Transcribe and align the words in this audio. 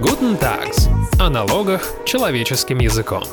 Guten 0.00 0.38
Tags. 0.38 0.88
О 1.20 1.28
налогах 1.28 1.82
человеческим 2.04 2.78
языком. 2.78 3.24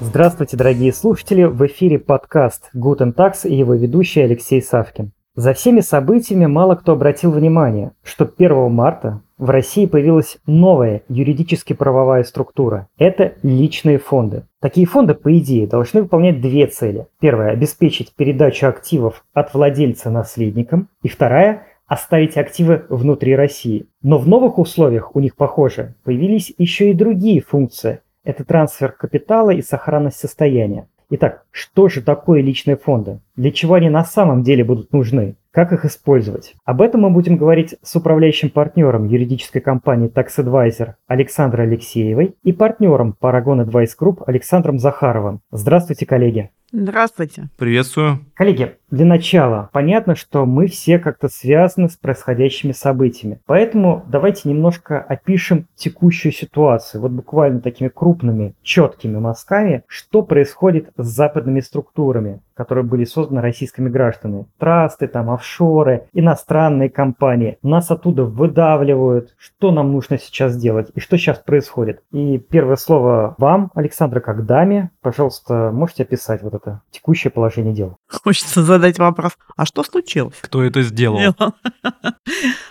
Здравствуйте, 0.00 0.54
дорогие 0.54 0.92
слушатели! 0.92 1.44
В 1.44 1.64
эфире 1.66 1.98
подкаст 1.98 2.68
Guten 2.74 3.14
Tax 3.14 3.48
и 3.48 3.54
его 3.54 3.72
ведущий 3.72 4.20
Алексей 4.20 4.60
Савкин. 4.60 5.12
За 5.34 5.54
всеми 5.54 5.80
событиями 5.80 6.44
мало 6.44 6.74
кто 6.74 6.92
обратил 6.92 7.30
внимание, 7.30 7.92
что 8.02 8.30
1 8.36 8.70
марта 8.70 9.22
в 9.38 9.48
России 9.48 9.86
появилась 9.86 10.36
новая 10.46 11.02
юридически 11.08 11.72
правовая 11.72 12.24
структура. 12.24 12.88
Это 12.98 13.32
личные 13.42 13.98
фонды. 13.98 14.44
Такие 14.60 14.86
фонды, 14.86 15.14
по 15.14 15.36
идее, 15.38 15.66
должны 15.66 16.02
выполнять 16.02 16.42
две 16.42 16.66
цели. 16.66 17.06
Первая– 17.18 17.50
обеспечить 17.52 18.12
передачу 18.14 18.66
активов 18.66 19.24
от 19.32 19.54
владельца 19.54 20.10
наследникам. 20.10 20.88
И 21.02 21.08
вторая– 21.08 21.62
оставить 21.86 22.36
активы 22.36 22.86
внутри 22.88 23.36
России. 23.36 23.86
Но 24.02 24.18
в 24.18 24.28
новых 24.28 24.58
условиях 24.58 25.14
у 25.14 25.20
них, 25.20 25.36
похоже, 25.36 25.94
появились 26.04 26.52
еще 26.58 26.90
и 26.90 26.94
другие 26.94 27.40
функции. 27.40 28.00
Это 28.24 28.44
трансфер 28.44 28.92
капитала 28.92 29.50
и 29.50 29.62
сохранность 29.62 30.18
состояния. 30.18 30.88
Итак, 31.08 31.44
что 31.52 31.88
же 31.88 32.02
такое 32.02 32.40
личные 32.40 32.76
фонды? 32.76 33.20
Для 33.36 33.52
чего 33.52 33.74
они 33.74 33.88
на 33.88 34.04
самом 34.04 34.42
деле 34.42 34.64
будут 34.64 34.92
нужны? 34.92 35.36
Как 35.52 35.72
их 35.72 35.84
использовать? 35.84 36.56
Об 36.64 36.82
этом 36.82 37.02
мы 37.02 37.10
будем 37.10 37.36
говорить 37.36 37.76
с 37.80 37.94
управляющим 37.94 38.50
партнером 38.50 39.06
юридической 39.06 39.60
компании 39.60 40.10
Tax 40.10 40.38
Advisor 40.38 40.94
Александрой 41.06 41.66
Алексеевой 41.66 42.34
и 42.42 42.52
партнером 42.52 43.16
Paragon 43.20 43.64
Advice 43.64 43.92
Group 43.98 44.24
Александром 44.26 44.80
Захаровым. 44.80 45.40
Здравствуйте, 45.52 46.06
коллеги. 46.06 46.50
Здравствуйте. 46.72 47.48
Приветствую. 47.56 48.20
Коллеги, 48.34 48.76
для 48.90 49.04
начала, 49.04 49.70
понятно, 49.72 50.14
что 50.14 50.46
мы 50.46 50.66
все 50.66 50.98
как-то 50.98 51.28
связаны 51.28 51.88
с 51.88 51.96
происходящими 51.96 52.72
событиями. 52.72 53.40
Поэтому 53.46 54.04
давайте 54.08 54.48
немножко 54.48 55.00
опишем 55.00 55.66
текущую 55.74 56.32
ситуацию. 56.32 57.00
Вот 57.00 57.12
буквально 57.12 57.60
такими 57.60 57.88
крупными, 57.88 58.54
четкими 58.62 59.18
мазками, 59.18 59.84
что 59.86 60.22
происходит 60.22 60.90
с 60.96 61.06
западными 61.06 61.60
структурами, 61.60 62.42
которые 62.54 62.84
были 62.84 63.04
созданы 63.04 63.40
российскими 63.40 63.88
гражданами. 63.88 64.46
Трасты, 64.58 65.08
там, 65.08 65.30
офшоры, 65.30 66.08
иностранные 66.12 66.90
компании. 66.90 67.58
Нас 67.62 67.90
оттуда 67.90 68.24
выдавливают. 68.24 69.34
Что 69.36 69.72
нам 69.72 69.92
нужно 69.92 70.18
сейчас 70.18 70.56
делать 70.56 70.90
и 70.94 71.00
что 71.00 71.16
сейчас 71.16 71.38
происходит? 71.38 72.02
И 72.12 72.38
первое 72.38 72.76
слово 72.76 73.34
вам, 73.38 73.70
Александра, 73.74 74.20
как 74.20 74.46
даме. 74.46 74.90
Пожалуйста, 75.00 75.70
можете 75.72 76.04
описать 76.04 76.42
вот 76.42 76.54
это 76.56 76.82
текущее 76.90 77.30
положение 77.30 77.74
дел? 77.74 77.96
Хочется 78.08 78.62
задать 78.62 78.98
вопрос, 78.98 79.32
а 79.56 79.66
что 79.66 79.82
случилось? 79.84 80.36
Кто 80.40 80.62
это 80.62 80.82
сделал? 80.82 81.34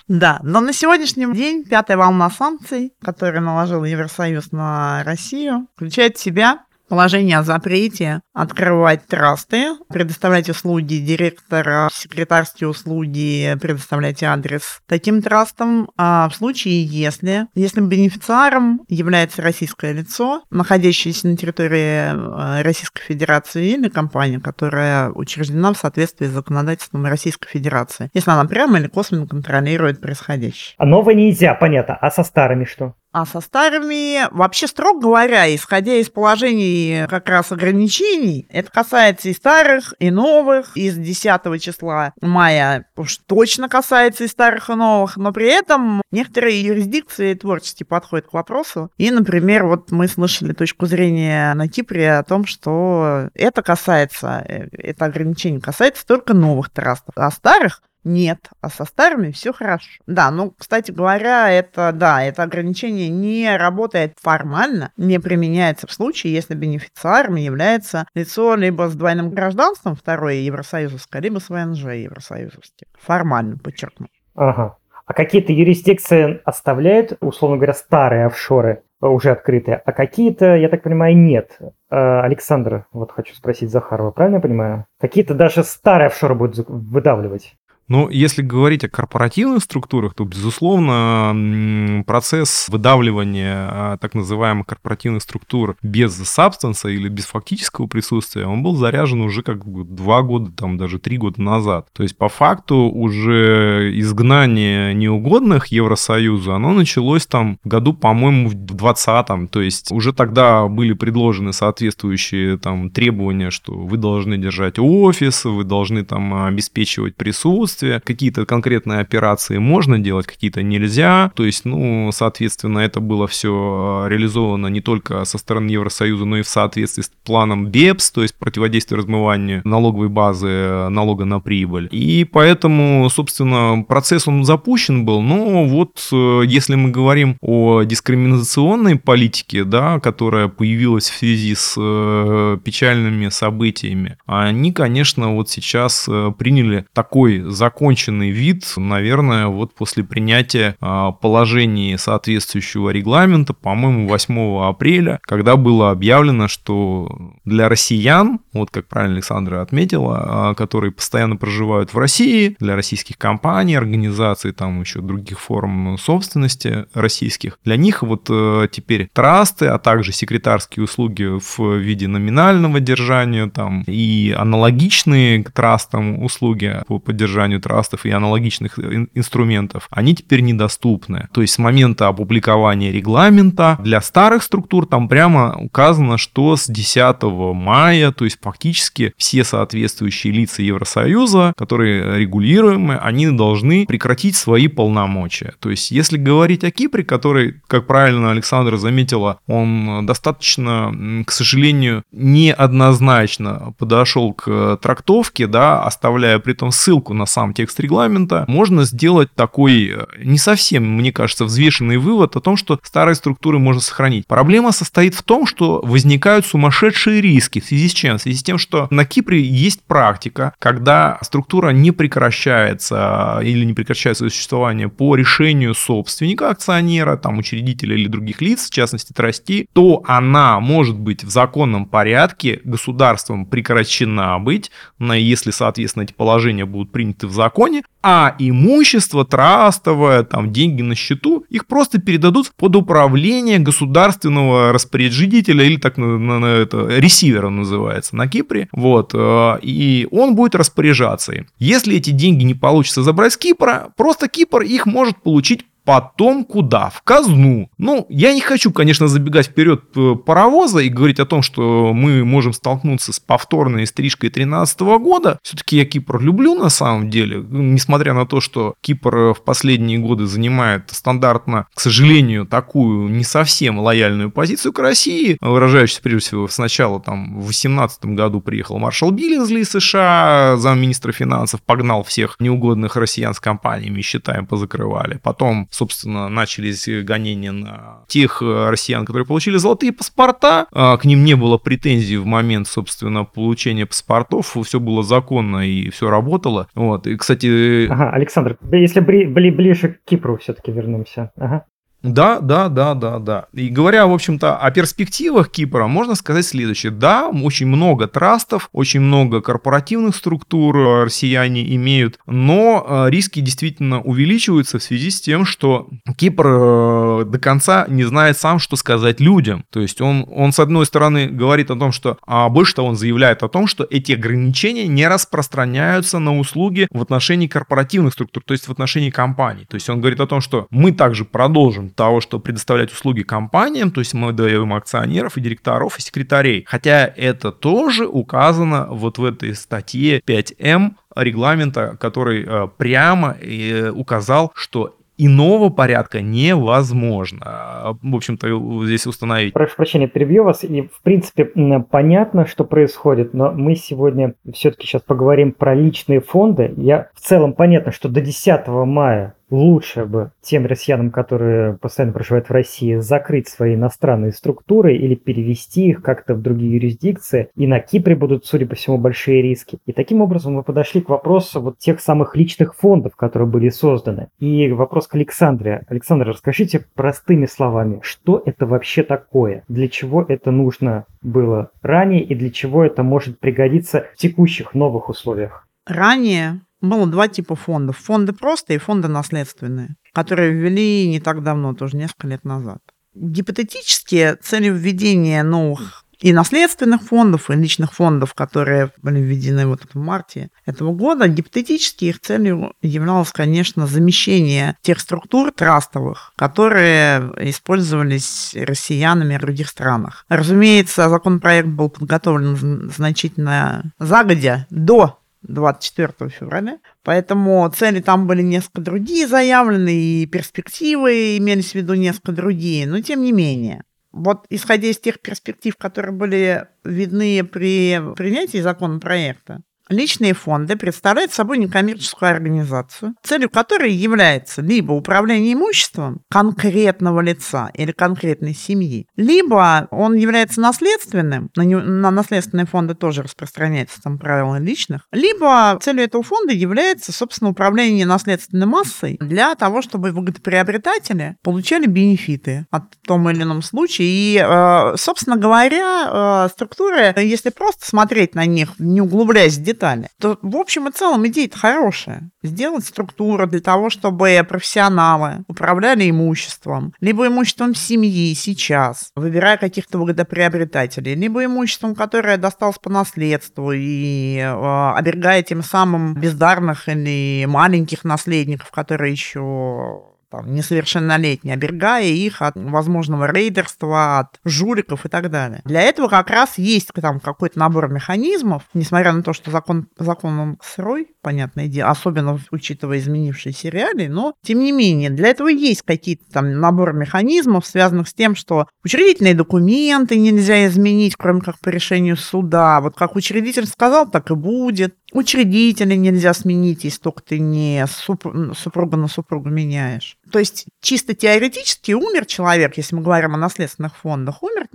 Да, 0.08 0.40
но 0.44 0.60
на 0.60 0.72
сегодняшний 0.72 1.32
день 1.34 1.64
пятая 1.64 1.98
волна 1.98 2.30
санкций, 2.30 2.94
которую 3.02 3.42
наложил 3.42 3.84
Евросоюз 3.84 4.52
на 4.52 5.04
Россию, 5.04 5.68
включает 5.76 6.18
в 6.18 6.22
себя 6.22 6.60
положение 6.88 7.38
о 7.38 7.44
запрете 7.44 8.22
открывать 8.34 9.08
трасты, 9.08 9.76
предоставлять 9.90 10.50
услуги 10.50 10.96
директора, 10.96 11.90
секретарские 11.92 12.70
услуги, 12.70 13.56
предоставлять 13.62 14.22
адрес 14.24 14.82
таким 14.88 15.22
трастам, 15.22 15.90
а 15.98 16.30
в 16.30 16.36
случае, 16.36 16.84
если, 16.84 17.48
если 17.56 17.82
бенефициаром 17.82 18.82
является 18.88 19.42
российское 19.42 19.94
лицо, 19.94 20.44
находящееся 20.50 21.28
на 21.28 21.38
территории 21.38 22.60
э, 22.60 22.62
Российской 22.62 23.02
Федерации 23.02 23.74
или 23.74 23.90
компания, 23.90 24.40
которая 24.40 25.10
учреждена 25.10 25.74
в 25.74 25.78
соответствии 25.78 26.26
с 26.26 26.32
законодательством 26.32 27.06
Российской 27.06 27.50
Федерации, 27.50 28.10
если 28.14 28.32
она 28.32 28.46
прямо 28.46 28.80
или 28.80 28.88
косвенно 28.88 29.28
контролирует 29.28 30.02
происходящее. 30.02 30.76
А 30.78 30.86
новое 30.86 31.16
нельзя, 31.16 31.54
понятно. 31.56 31.96
А 31.96 32.12
со 32.12 32.24
старыми 32.24 32.66
что? 32.66 32.96
А 33.16 33.26
со 33.26 33.40
старыми, 33.40 34.28
вообще, 34.36 34.68
строго 34.68 35.00
говоря, 35.00 35.56
исходя 35.56 35.94
из 35.94 36.10
положений 36.10 37.08
как 37.08 37.30
раз 37.30 37.50
ограничений, 37.50 38.46
это 38.50 38.70
касается 38.70 39.30
и 39.30 39.34
старых, 39.34 39.94
и 40.00 40.12
новых. 40.12 40.76
Из 40.76 40.98
10 40.98 41.62
числа 41.62 42.12
мая 42.20 42.90
уж 42.98 43.20
точно 43.26 43.70
касается 43.70 44.26
и 44.26 44.28
старых, 44.28 44.70
и 44.70 44.74
новых. 44.74 45.16
Но 45.16 45.32
при 45.32 45.48
этом 45.48 46.02
некоторые 46.12 46.62
юрисдикции 46.62 47.36
творчески 47.36 47.86
подходят 47.86 48.28
к 48.28 48.34
вопросу. 48.34 48.92
И, 48.98 49.10
например, 49.10 49.66
вот 49.66 49.92
мы 49.92 50.10
слышали 50.10 50.52
точку 50.52 50.86
зрения 50.86 51.54
на 51.54 51.70
Кипре 51.70 52.18
о 52.18 52.24
том, 52.24 52.46
что 52.46 53.30
это 53.34 53.62
касается, 53.62 54.44
э, 54.46 54.68
это 54.74 55.06
ограничение 55.06 55.62
касается 55.62 56.06
только 56.06 56.34
новых 56.34 56.70
трастов. 56.70 57.14
А 57.16 57.32
старых 57.32 57.82
нет, 58.06 58.50
а 58.62 58.70
со 58.70 58.86
старыми 58.86 59.32
все 59.32 59.52
хорошо. 59.52 60.02
Да, 60.08 60.32
ну, 60.32 60.54
кстати 60.58 60.92
говоря, 60.92 61.50
это, 61.50 61.92
да, 61.92 62.24
это 62.24 62.44
ограничение 62.44 63.10
не 63.10 63.58
работает 63.58 64.14
формально, 64.22 64.92
не 64.96 65.20
применяется 65.20 65.88
в 65.88 65.92
случае, 65.92 66.34
если 66.34 66.54
бенефициаром 66.54 67.36
является 67.36 68.06
лицо 68.14 68.56
либо 68.56 68.90
с 68.90 68.96
двойным 68.96 69.32
гражданством, 69.32 69.96
второе 69.96 70.36
евросоюзовское, 70.36 71.22
либо 71.22 71.40
с 71.40 71.50
ВНЖ 71.50 71.86
евросоюзовским. 71.86 72.88
Формально, 73.00 73.58
подчеркну. 73.58 74.08
Ага. 74.36 74.78
А 75.06 75.14
какие-то 75.14 75.54
юрисдикции 75.54 76.42
оставляют, 76.46 77.18
условно 77.22 77.58
говоря, 77.58 77.74
старые 77.74 78.26
офшоры 78.26 78.84
э, 79.02 79.08
уже 79.08 79.32
открытые, 79.32 79.78
а 79.78 79.92
какие-то, 79.92 80.56
я 80.56 80.68
так 80.68 80.82
понимаю, 80.82 81.16
нет. 81.16 81.58
Э, 81.92 82.22
Александр, 82.22 82.86
вот 82.92 83.12
хочу 83.12 83.36
спросить 83.36 83.70
Захарова, 83.70 84.12
правильно 84.12 84.38
я 84.38 84.42
понимаю? 84.42 84.86
Какие-то 85.00 85.36
даже 85.36 85.64
старые 85.64 86.08
офшоры 86.08 86.34
будут 86.34 86.68
выдавливать? 86.68 87.56
Но 87.88 88.10
если 88.10 88.42
говорить 88.42 88.84
о 88.84 88.90
корпоративных 88.90 89.64
структурах, 89.64 90.16
то, 90.16 90.24
безусловно, 90.24 92.04
процесс 92.08 92.68
выдавливания 92.70 93.68
а, 93.70 93.98
так 93.98 94.16
называемых 94.16 94.66
корпоративных 94.66 95.22
структур 95.22 95.78
без 95.84 96.16
сабстанса 96.16 96.90
или 96.90 97.10
без 97.10 97.26
фактического 97.26 97.86
присутствия, 97.86 98.48
он 98.48 98.64
был 98.64 98.76
заряжен 98.76 99.22
уже 99.22 99.44
как 99.44 99.66
бы 99.66 99.84
два 99.84 100.24
года, 100.24 100.52
там 100.52 100.78
даже 100.78 100.98
три 100.98 101.18
года 101.18 101.42
назад. 101.42 101.88
То 101.94 102.02
есть, 102.02 102.18
по 102.18 102.28
факту, 102.28 102.76
уже 102.76 103.92
изгнание 104.00 104.94
неугодных 104.96 105.68
Евросоюзу, 105.68 106.54
оно 106.54 106.74
началось 106.74 107.28
там 107.28 107.60
в 107.64 107.68
году, 107.68 107.94
по-моему, 107.94 108.50
в 108.50 108.56
20-м. 108.56 109.48
То 109.48 109.62
есть, 109.62 109.92
уже 109.92 110.12
тогда 110.12 110.68
были 110.68 110.94
предложены 110.94 111.54
соответствующие 111.54 112.58
там 112.58 112.90
требования, 112.90 113.52
что 113.52 113.74
вы 113.74 113.98
должны 113.98 114.38
держать 114.38 114.80
офис, 114.80 115.46
вы 115.46 115.64
должны 115.64 116.04
там 116.04 116.46
обеспечивать 116.46 117.16
присутствие, 117.16 117.75
отсутствие. 117.76 118.00
Какие-то 118.00 118.46
конкретные 118.46 119.00
операции 119.00 119.58
можно 119.58 120.00
делать, 120.00 120.26
какие-то 120.26 120.64
нельзя. 120.64 121.32
То 121.36 121.46
есть, 121.46 121.66
ну, 121.66 122.10
соответственно, 122.12 122.80
это 122.80 123.00
было 123.00 123.28
все 123.28 123.52
а, 123.52 124.08
реализовано 124.08 124.68
не 124.68 124.82
только 124.82 125.26
со 125.26 125.38
стороны 125.38 125.70
Евросоюза, 125.70 126.26
но 126.26 126.38
и 126.38 126.42
в 126.42 126.48
соответствии 126.48 127.04
с 127.04 127.12
планом 127.24 127.68
БЕПС, 127.68 128.12
то 128.12 128.22
есть 128.22 128.36
противодействие 128.38 128.98
размыванию 128.98 129.62
налоговой 129.66 130.10
базы 130.10 130.48
э, 130.48 130.90
налога 130.90 131.26
на 131.26 131.40
прибыль. 131.40 131.90
И 131.92 132.24
поэтому, 132.24 133.10
собственно, 133.10 133.84
процесс 133.84 134.28
он 134.28 134.44
запущен 134.44 135.06
был. 135.06 135.22
Но 135.22 135.66
вот 135.66 136.08
э, 136.12 136.42
если 136.46 136.76
мы 136.76 136.92
говорим 136.92 137.38
о 137.42 137.84
дискриминационной 137.84 138.98
политике, 138.98 139.64
да, 139.64 140.00
которая 140.00 140.48
появилась 140.48 141.10
в 141.10 141.18
связи 141.18 141.56
с 141.56 141.76
э, 141.78 142.58
печальными 142.64 143.30
событиями, 143.30 144.18
они, 144.26 144.72
конечно, 144.72 145.36
вот 145.36 145.50
сейчас 145.50 146.08
приняли 146.38 146.86
такой 146.94 147.40
закон 147.40 147.65
законченный 147.66 148.30
вид, 148.30 148.64
наверное, 148.78 149.48
вот 149.48 149.74
после 149.74 150.04
принятия 150.04 150.76
а, 150.80 151.12
положений 151.12 151.98
соответствующего 151.98 152.92
регламента, 152.92 153.54
по-моему, 153.54 154.08
8 154.08 154.70
апреля, 154.70 155.20
когда 155.24 155.56
было 155.56 155.90
объявлено, 155.90 156.48
что 156.48 157.34
для 157.44 157.68
россиян, 157.68 158.40
вот 158.54 158.70
как 158.70 158.88
правильно 158.88 159.16
Александра 159.16 159.62
отметила, 159.62 160.18
а, 160.18 160.54
которые 160.54 160.92
постоянно 160.92 161.38
проживают 161.38 161.94
в 161.94 161.98
России, 161.98 162.56
для 162.60 162.76
российских 162.76 163.18
компаний, 163.18 163.76
организаций, 163.76 164.52
там 164.52 164.82
еще 164.82 165.02
других 165.02 165.40
форм 165.40 165.98
собственности 165.98 166.86
российских, 166.94 167.58
для 167.66 167.78
них 167.78 168.04
вот 168.04 168.28
э, 168.30 168.68
теперь 168.72 169.10
трасты, 169.12 169.66
а 169.68 169.80
также 169.80 170.12
секретарские 170.12 170.84
услуги 170.84 171.40
в 171.40 171.78
виде 171.78 172.08
номинального 172.08 172.80
держания 172.80 173.50
там 173.50 173.84
и 173.88 174.36
аналогичные 174.38 175.44
к 175.44 175.52
трастам 175.52 176.24
услуги 176.24 176.84
по 176.88 177.00
поддержанию 177.00 177.55
созданию 177.56 177.62
трастов 177.62 178.06
и 178.06 178.12
аналогичных 178.12 178.80
инструментов, 179.14 179.88
они 179.90 180.16
теперь 180.16 180.42
недоступны. 180.42 181.28
То 181.34 181.42
есть 181.42 181.54
с 181.54 181.58
момента 181.58 182.08
опубликования 182.08 182.92
регламента 182.92 183.78
для 183.82 184.02
старых 184.02 184.44
структур 184.44 184.86
там 184.86 185.08
прямо 185.08 185.56
указано, 185.58 186.18
что 186.18 186.56
с 186.56 186.68
10 186.68 187.24
мая, 187.54 188.12
то 188.12 188.26
есть 188.26 188.38
фактически 188.42 189.14
все 189.18 189.44
соответствующие 189.44 190.34
лица 190.34 190.62
Евросоюза, 190.62 191.54
которые 191.58 192.20
регулируемы, 192.20 192.98
они 192.98 193.32
должны 193.32 193.86
прекратить 193.86 194.36
свои 194.36 194.68
полномочия. 194.68 195.54
То 195.60 195.70
есть 195.70 195.92
если 195.92 196.18
говорить 196.18 196.64
о 196.64 196.72
Кипре, 196.72 197.04
который, 197.04 197.56
как 197.68 197.88
правильно 197.88 198.32
Александра 198.32 198.78
заметила, 198.78 199.38
он 199.48 200.06
достаточно, 200.06 201.24
к 201.26 201.32
сожалению, 201.32 202.04
неоднозначно 202.12 203.74
подошел 203.78 204.34
к 204.34 204.78
трактовке, 204.82 205.48
да, 205.48 205.84
оставляя 205.84 206.40
при 206.40 206.54
том 206.54 206.72
ссылку 206.72 207.14
на 207.14 207.26
сам 207.26 207.45
сам 207.46 207.54
текст 207.54 207.80
регламента, 207.80 208.46
можно 208.48 208.86
сделать 208.86 209.32
такой 209.36 209.94
э, 209.96 210.06
не 210.18 210.40
совсем, 210.40 210.84
мне 210.98 211.12
кажется, 211.12 211.46
взвешенный 211.46 211.98
вывод 211.98 212.36
о 212.36 212.42
том, 212.42 212.58
что 212.58 212.80
старые 212.82 213.14
структуры 213.14 213.60
можно 213.60 213.82
сохранить. 213.82 214.26
Проблема 214.26 214.72
состоит 214.72 215.14
в 215.14 215.22
том, 215.22 215.46
что 215.46 215.80
возникают 215.84 216.46
сумасшедшие 216.48 217.22
риски. 217.22 217.60
В 217.60 217.66
связи 217.66 217.88
с 217.90 217.94
чем? 217.94 218.18
В 218.18 218.22
связи 218.22 218.40
с 218.40 218.44
тем, 218.44 218.58
что 218.58 218.88
на 218.90 219.06
Кипре 219.06 219.42
есть 219.42 219.84
практика, 219.84 220.54
когда 220.58 221.20
структура 221.22 221.70
не 221.70 221.92
прекращается 221.92 223.40
э, 223.42 223.46
или 223.46 223.64
не 223.64 223.74
прекращает 223.74 224.18
свое 224.18 224.32
существование 224.32 224.90
по 224.90 225.16
решению 225.16 225.76
собственника, 225.76 226.50
акционера, 226.50 227.16
там, 227.16 227.38
учредителя 227.38 227.96
или 227.96 228.08
других 228.08 228.42
лиц, 228.42 228.66
в 228.66 228.74
частности, 228.74 229.14
трасти, 229.14 229.68
то 229.74 230.02
она 230.08 230.60
может 230.60 230.98
быть 230.98 231.24
в 231.24 231.30
законном 231.30 231.86
порядке 231.86 232.62
государством 232.64 233.46
прекращена 233.46 234.40
быть, 234.40 234.72
если, 235.00 235.52
соответственно, 235.52 236.04
эти 236.04 236.14
положения 236.14 236.66
будут 236.66 236.92
приняты 236.92 237.28
в 237.28 237.34
законе, 237.36 237.84
а 238.02 238.36
имущество 238.40 239.26
трастовое, 239.26 240.24
там 240.24 240.54
деньги 240.54 240.82
на 240.82 240.96
счету, 240.96 241.46
их 241.50 241.68
просто 241.68 242.00
передадут 242.00 242.52
под 242.56 242.76
управление 242.76 243.60
государственного 243.60 244.72
распоряжителя 244.72 245.64
или 245.64 245.78
так 245.78 245.98
на, 245.98 246.18
на, 246.18 246.40
на 246.40 246.46
это 246.46 246.88
ресивера 246.88 247.50
называется 247.50 248.16
на 248.16 248.28
Кипре, 248.28 248.68
вот, 248.72 249.12
э, 249.14 249.60
и 249.62 250.08
он 250.12 250.36
будет 250.36 250.56
распоряжаться 250.56 251.34
им. 251.34 251.48
Если 251.58 251.96
эти 251.96 252.12
деньги 252.12 252.44
не 252.44 252.54
получится 252.54 253.04
забрать 253.04 253.34
с 253.34 253.38
Кипра, 253.38 253.90
просто 253.98 254.28
Кипр 254.28 254.62
их 254.62 254.86
может 254.86 255.22
получить 255.22 255.66
Потом 255.86 256.44
куда? 256.44 256.90
В 256.90 257.04
казну. 257.04 257.70
Ну, 257.78 258.08
я 258.10 258.34
не 258.34 258.42
хочу, 258.42 258.72
конечно, 258.72 259.08
забегать 259.08 259.48
вперед 259.48 259.84
э, 259.96 260.16
паровоза 260.16 260.80
и 260.80 260.90
говорить 260.90 261.20
о 261.20 261.26
том, 261.26 261.44
что 261.44 261.94
мы 261.94 262.26
можем 262.26 262.54
столкнуться 262.54 263.14
с 263.14 263.20
повторной 263.20 263.86
стрижкой 263.86 264.30
2013 264.30 264.80
года. 264.82 265.38
Все-таки 265.44 265.78
я 265.78 265.86
Кипр 265.86 266.20
люблю 266.20 266.56
на 266.56 266.70
самом 266.70 267.12
деле, 267.12 267.46
несмотря 267.48 268.14
на 268.14 268.26
то, 268.26 268.42
что 268.42 268.74
Кипр 268.82 269.16
э, 269.16 269.34
в 269.36 269.44
последние 269.44 270.00
годы 270.00 270.26
занимает 270.26 270.90
стандартно, 270.92 271.68
к 271.74 271.80
сожалению, 271.80 272.48
такую 272.48 273.10
не 273.10 273.24
совсем 273.24 273.78
лояльную 273.78 274.32
позицию 274.32 274.74
к 274.74 274.80
России, 274.80 275.38
выражающуюся 275.40 276.02
прежде 276.02 276.28
всего 276.28 276.48
сначала 276.48 277.00
там 277.00 277.36
в 277.36 277.44
2018 277.44 278.06
году 278.06 278.42
приехал 278.42 278.80
маршал 278.80 279.12
Биллинзли 279.12 279.60
из 279.60 279.70
США, 279.70 280.56
замминистра 280.58 281.12
финансов, 281.12 281.62
погнал 281.62 282.04
всех 282.04 282.38
неугодных 282.40 282.96
россиян 282.96 283.36
с 283.36 283.40
компаниями, 283.40 284.02
считаем, 284.02 284.48
позакрывали. 284.48 285.20
Потом 285.22 285.68
собственно, 285.76 286.30
начались 286.30 286.88
гонения 287.04 287.52
на 287.52 288.04
тех 288.08 288.42
э, 288.42 288.70
россиян, 288.70 289.06
которые 289.06 289.26
получили 289.26 289.58
золотые 289.58 289.92
паспорта. 289.92 290.68
А, 290.72 290.98
к 290.98 291.06
ним 291.06 291.24
не 291.24 291.36
было 291.36 291.58
претензий 291.58 292.18
в 292.18 292.26
момент, 292.26 292.68
собственно, 292.68 293.26
получения 293.26 293.86
паспортов. 293.86 294.56
Все 294.66 294.80
было 294.80 295.04
законно 295.04 295.68
и 295.68 295.90
все 295.90 296.10
работало. 296.10 296.68
Вот. 296.76 297.08
И, 297.08 297.16
кстати... 297.18 297.88
Ага, 297.88 298.12
Александр, 298.12 298.58
если 298.72 299.00
бли 299.00 299.52
ближе 299.52 299.90
к 299.90 300.10
Кипру 300.10 300.38
все-таки 300.38 300.72
вернемся. 300.72 301.32
Ага. 301.36 301.66
Да, 302.06 302.40
да, 302.40 302.70
да, 302.70 302.94
да, 302.94 303.20
да. 303.20 303.46
И 303.54 303.70
говоря, 303.70 304.06
в 304.06 304.14
общем-то, 304.14 304.58
о 304.58 304.72
перспективах 304.72 305.50
Кипра, 305.50 305.88
можно 305.88 306.16
сказать 306.16 306.46
следующее. 306.46 306.92
Да, 306.92 307.30
очень 307.30 307.68
много 307.68 308.08
трастов, 308.08 308.70
очень 308.72 309.02
много 309.02 309.42
корпоративных 309.42 310.16
структур 310.16 310.78
э, 310.78 311.04
россияне 311.06 311.76
имеют, 311.76 312.20
но 312.28 312.86
э, 312.88 313.10
риски 313.10 313.40
действительно 313.40 314.02
увеличиваются 314.02 314.78
в 314.78 314.84
связи 314.84 315.10
с 315.10 315.20
тем, 315.20 315.46
что 315.46 315.90
Кипр 316.16 316.48
э, 316.48 317.26
до 317.26 317.40
конца 317.40 317.86
не 317.90 318.04
знает 318.04 318.38
сам, 318.38 318.60
что 318.60 318.76
сказать 318.76 319.20
людям. 319.20 319.66
То 319.72 319.82
есть 319.82 320.00
он, 320.00 320.28
он 320.30 320.52
с 320.52 320.60
одной 320.60 320.86
стороны, 320.86 321.28
говорит 321.28 321.72
о 321.72 321.76
том, 321.76 321.92
что, 321.92 322.18
а 322.28 322.48
больше 322.50 322.76
того, 322.76 322.90
он 322.90 322.96
заявляет 322.96 323.42
о 323.42 323.48
том, 323.48 323.66
что 323.66 323.88
эти 323.90 324.12
ограничения 324.12 324.88
не 324.88 325.08
распространяются 325.08 326.20
на 326.20 326.38
услуги 326.38 326.88
в 326.92 327.02
отношении 327.02 327.48
корпоративных 327.48 328.14
структур, 328.14 328.44
то 328.46 328.54
есть 328.54 328.68
в 328.68 328.72
отношении 328.72 329.10
компаний. 329.10 329.66
То 329.68 329.76
есть 329.76 329.90
он 329.90 330.00
говорит 330.02 330.20
о 330.20 330.28
том, 330.28 330.42
что 330.42 330.68
мы 330.70 330.92
также 330.92 331.26
продолжим 331.26 331.90
того, 331.96 332.22
что 332.22 332.40
предоставлять 332.40 332.92
услуги 332.92 333.24
компаниям, 333.24 333.92
то 333.92 334.02
есть 334.02 334.14
мы 334.14 334.34
даем 334.34 334.74
акционеров 334.74 335.38
и 335.38 335.42
директоров 335.42 335.98
и 335.98 336.02
секретарей. 336.02 336.66
Хотя 336.68 337.06
это 337.08 337.52
тоже 337.52 338.08
указано 338.08 338.88
вот 338.90 339.18
в 339.18 339.26
этой 339.26 339.56
статье 339.56 340.20
5М 340.20 340.92
регламента, 341.16 341.98
который 342.00 342.46
э, 342.46 342.68
прямо 342.78 343.36
э, 343.40 343.90
указал, 343.90 344.52
что 344.56 344.96
иного 345.18 345.70
порядка 345.70 346.22
невозможно, 346.22 347.98
в 348.02 348.16
общем-то, 348.16 348.86
здесь 348.86 349.08
установить. 349.08 349.54
Прошу 349.54 349.76
прощения, 349.76 350.08
перебью 350.08 350.44
вас, 350.44 350.64
и, 350.64 350.82
в 350.82 351.02
принципе, 351.04 351.46
понятно, 351.90 352.46
что 352.46 352.64
происходит, 352.64 353.34
но 353.34 353.52
мы 353.52 353.76
сегодня 353.76 354.34
все-таки 354.54 354.88
сейчас 354.88 355.02
поговорим 355.02 355.52
про 355.52 355.74
личные 355.74 356.22
фонды. 356.22 356.74
Я 356.78 357.10
в 357.14 357.22
целом 357.22 357.54
понятно, 357.54 357.92
что 357.92 358.10
до 358.10 358.22
10 358.22 358.68
мая 358.68 359.36
лучше 359.50 360.06
бы 360.06 360.32
тем 360.42 360.66
россиянам, 360.66 361.12
которые 361.12 361.78
постоянно 361.78 362.14
проживают 362.14 362.48
в 362.48 362.52
России, 362.52 362.96
закрыть 362.98 363.48
свои 363.48 363.76
иностранные 363.76 364.32
структуры 364.32 364.96
или 364.96 365.16
перевести 365.16 365.90
их 365.90 366.02
как-то 366.02 366.36
в 366.36 366.42
другие 366.42 366.76
юрисдикции. 366.76 367.50
И 367.56 367.68
на 367.68 367.80
Кипре 367.80 368.16
будут, 368.16 368.46
судя 368.46 368.66
по 368.66 368.76
всему, 368.76 368.98
большие 368.98 369.42
риски. 369.42 369.80
И 369.86 369.92
таким 369.92 370.22
образом 370.22 370.54
мы 370.54 370.64
подошли 370.64 371.02
к 371.02 371.10
вопросу 371.10 371.62
вот 371.62 371.78
тех 371.78 372.00
самых 372.00 372.36
личных 372.36 372.76
фондов, 372.76 373.16
которые 373.16 373.48
были 373.48 373.70
созданы. 373.70 374.30
И 374.40 374.72
вопрос 374.72 375.08
к 375.08 375.16
Александре. 375.16 375.84
Александр, 375.88 376.28
расскажите 376.28 376.86
простыми 376.96 377.46
словами, 377.46 378.00
что 378.02 378.42
это 378.46 378.66
вообще 378.66 379.04
такое? 379.04 379.64
Для 379.68 379.88
чего 379.88 380.24
это 380.28 380.52
нужно 380.52 381.06
было 381.22 381.72
ранее 381.82 382.24
и 382.24 382.36
для 382.36 382.50
чего 382.50 382.84
это 382.84 383.04
может 383.04 383.40
пригодиться 383.40 384.06
в 384.14 384.18
текущих 384.18 384.74
новых 384.74 385.10
условиях? 385.10 385.68
Ранее 385.86 386.62
было 386.90 387.06
два 387.08 387.28
типа 387.28 387.56
фондов. 387.56 387.98
Фонды 387.98 388.34
просто 388.34 388.74
и 388.74 388.78
фонды 388.78 389.08
наследственные, 389.08 389.96
которые 390.14 390.52
ввели 390.54 391.08
не 391.08 391.20
так 391.20 391.44
давно, 391.44 391.74
тоже 391.74 391.98
несколько 391.98 392.28
лет 392.28 392.44
назад. 392.44 392.80
Гипотетически 393.14 394.36
целью 394.42 394.76
введения 394.76 395.44
новых 395.44 396.06
и 396.20 396.34
наследственных 396.34 397.04
фондов, 397.04 397.50
и 397.50 397.56
личных 397.56 397.94
фондов, 397.94 398.34
которые 398.34 398.92
были 399.02 399.20
введены 399.20 399.68
вот 399.68 399.82
в 399.94 399.98
марте 399.98 400.50
этого 400.66 400.94
года, 400.94 401.28
гипотетически 401.28 402.06
их 402.06 402.20
целью 402.22 402.74
являлось, 402.82 403.32
конечно, 403.32 403.88
замещение 403.88 404.78
тех 404.82 405.00
структур 405.00 405.52
трастовых, 405.52 406.34
которые 406.36 407.32
использовались 407.38 408.56
россиянами 408.56 409.38
в 409.38 409.42
других 409.42 409.68
странах. 409.68 410.26
Разумеется, 410.30 411.10
законопроект 411.10 411.68
был 411.68 411.90
подготовлен 411.90 412.90
значительно 412.90 413.94
загодя 414.00 414.68
до 414.70 415.20
24 415.48 416.30
февраля. 416.30 416.80
Поэтому 417.04 417.72
цели 417.76 418.00
там 418.00 418.28
были 418.28 418.42
несколько 418.42 418.82
другие 418.82 419.28
заявлены, 419.28 419.94
и 419.94 420.26
перспективы 420.26 421.38
имелись 421.38 421.72
в 421.72 421.76
виду 421.76 421.94
несколько 421.94 422.32
другие, 422.32 422.88
но 422.88 423.02
тем 423.02 423.22
не 423.22 423.32
менее. 423.32 423.84
Вот 424.12 424.46
исходя 424.50 424.88
из 424.88 424.98
тех 424.98 425.20
перспектив, 425.20 425.76
которые 425.76 426.14
были 426.14 426.68
видны 426.86 427.44
при 427.44 428.00
принятии 428.16 428.60
законопроекта, 428.60 429.62
Личные 429.90 430.34
фонды 430.34 430.76
представляют 430.76 431.32
собой 431.32 431.60
некоммерческую 431.60 432.32
организацию, 432.32 433.16
целью 433.24 433.50
которой 433.50 433.92
является 433.92 434.62
либо 434.62 434.94
управление 434.94 435.54
имуществом 435.54 436.22
конкретного 436.30 437.22
лица 437.22 437.70
или 437.74 437.92
конкретной 437.92 438.56
семьи, 438.56 439.08
либо 439.16 439.88
он 439.92 440.16
является 440.16 440.60
наследственным, 440.60 441.50
на, 441.56 441.62
не, 441.62 441.76
на 441.76 442.10
наследственные 442.10 442.66
фонды 442.66 442.96
тоже 442.96 443.22
распространяется 443.22 444.02
там 444.02 444.18
правила 444.18 444.58
личных, 444.58 445.08
либо 445.12 445.78
целью 445.82 446.04
этого 446.04 446.24
фонда 446.24 446.54
является, 446.54 447.12
собственно, 447.12 447.52
управление 447.52 448.06
наследственной 448.06 448.66
массой 448.66 449.18
для 449.20 449.54
того, 449.56 449.82
чтобы 449.82 450.12
выгодоприобретатели 450.12 451.38
получали 451.44 451.86
бенефиты 451.86 452.66
от 452.72 452.84
том 453.06 453.30
или 453.30 453.44
ином 453.44 453.62
случае. 453.62 454.08
И, 454.10 454.44
э, 454.44 454.96
собственно 454.98 455.38
говоря, 455.38 456.46
э, 456.46 456.50
структуры, 456.52 457.14
если 457.18 457.50
просто 457.50 457.86
смотреть 457.86 458.34
на 458.34 458.46
них, 458.46 458.74
не 458.80 459.02
углубляясь 459.02 459.58
в 459.58 459.62
детали, 459.76 460.10
то 460.20 460.40
в 460.42 460.56
общем 460.56 460.88
и 460.88 460.92
целом 460.92 461.28
идея-то 461.28 461.58
хорошая. 461.58 462.32
Сделать 462.44 462.86
структуру 462.86 463.48
для 463.48 463.60
того, 463.60 463.90
чтобы 463.90 464.46
профессионалы 464.48 465.44
управляли 465.48 466.10
имуществом, 466.10 466.94
либо 467.00 467.28
имуществом 467.28 467.76
семьи 467.76 468.34
сейчас, 468.34 469.12
выбирая 469.16 469.58
каких-то 469.58 469.98
выгодоприобретателей, 469.98 471.16
либо 471.16 471.46
имуществом, 471.46 471.96
которое 471.96 472.38
досталось 472.38 472.78
по 472.78 472.90
наследству 472.90 473.72
и 473.72 474.38
э, 474.38 474.92
оберегая 474.96 475.44
тем 475.44 475.62
самым 475.62 476.16
бездарных 476.16 476.88
или 476.88 477.46
маленьких 477.46 478.04
наследников, 478.04 478.72
которые 478.72 479.12
еще 479.12 480.15
там, 480.36 480.54
несовершеннолетние, 480.54 481.54
оберегая 481.54 482.06
их 482.06 482.42
от 482.42 482.56
возможного 482.56 483.32
рейдерства, 483.32 484.20
от 484.20 484.40
жуликов 484.44 485.06
и 485.06 485.10
так 485.10 485.30
далее. 485.30 485.62
Для 485.66 485.82
этого 485.82 486.08
как 486.08 486.30
раз 486.30 486.58
есть 486.58 486.92
там 486.94 487.20
какой-то 487.20 487.58
набор 487.60 487.90
механизмов, 487.90 488.64
несмотря 488.74 489.14
на 489.14 489.24
то, 489.24 489.34
что 489.34 489.52
закон, 489.52 489.88
закон 489.98 490.40
он 490.40 490.58
сырой, 490.62 491.08
понятное 491.22 491.68
дело, 491.68 491.92
особенно 491.92 492.40
учитывая 492.52 493.00
изменившиеся 493.00 493.70
реалии, 493.70 494.08
но 494.08 494.34
тем 494.44 494.60
не 494.60 494.72
менее, 494.72 495.10
для 495.10 495.30
этого 495.30 495.48
есть 495.48 495.82
какие-то 495.84 496.24
там 496.32 496.60
набор 496.60 496.94
механизмов, 496.94 497.66
связанных 497.66 498.08
с 498.08 498.14
тем, 498.14 498.36
что 498.36 498.68
учредительные 498.84 499.34
документы 499.34 500.18
нельзя 500.18 500.66
изменить, 500.68 501.16
кроме 501.16 501.42
как 501.42 501.60
по 501.60 501.70
решению 501.70 502.18
суда. 502.18 502.82
Вот 502.82 502.96
как 502.96 503.16
учредитель 503.16 503.66
сказал, 503.66 504.10
так 504.10 504.32
и 504.32 504.36
будет. 504.36 504.96
Учредителя 505.14 505.96
нельзя 505.96 506.34
сменить, 506.34 506.84
если 506.84 507.00
только 507.00 507.22
ты 507.24 507.40
не 507.40 507.86
супруга 507.88 508.98
на 508.98 509.08
супругу 509.08 509.50
меняешь. 509.50 510.18
То 510.32 510.40
есть 510.40 510.66
чисто 510.82 511.14
теоретически 511.14 511.94
умер 511.94 512.26
человек, 512.26 512.78
если 512.78 512.96
мы 512.96 513.02
говорим 513.02 513.36
о 513.36 513.38
наследственных 513.38 513.96
фондах, 513.96 514.44
умер 514.44 514.68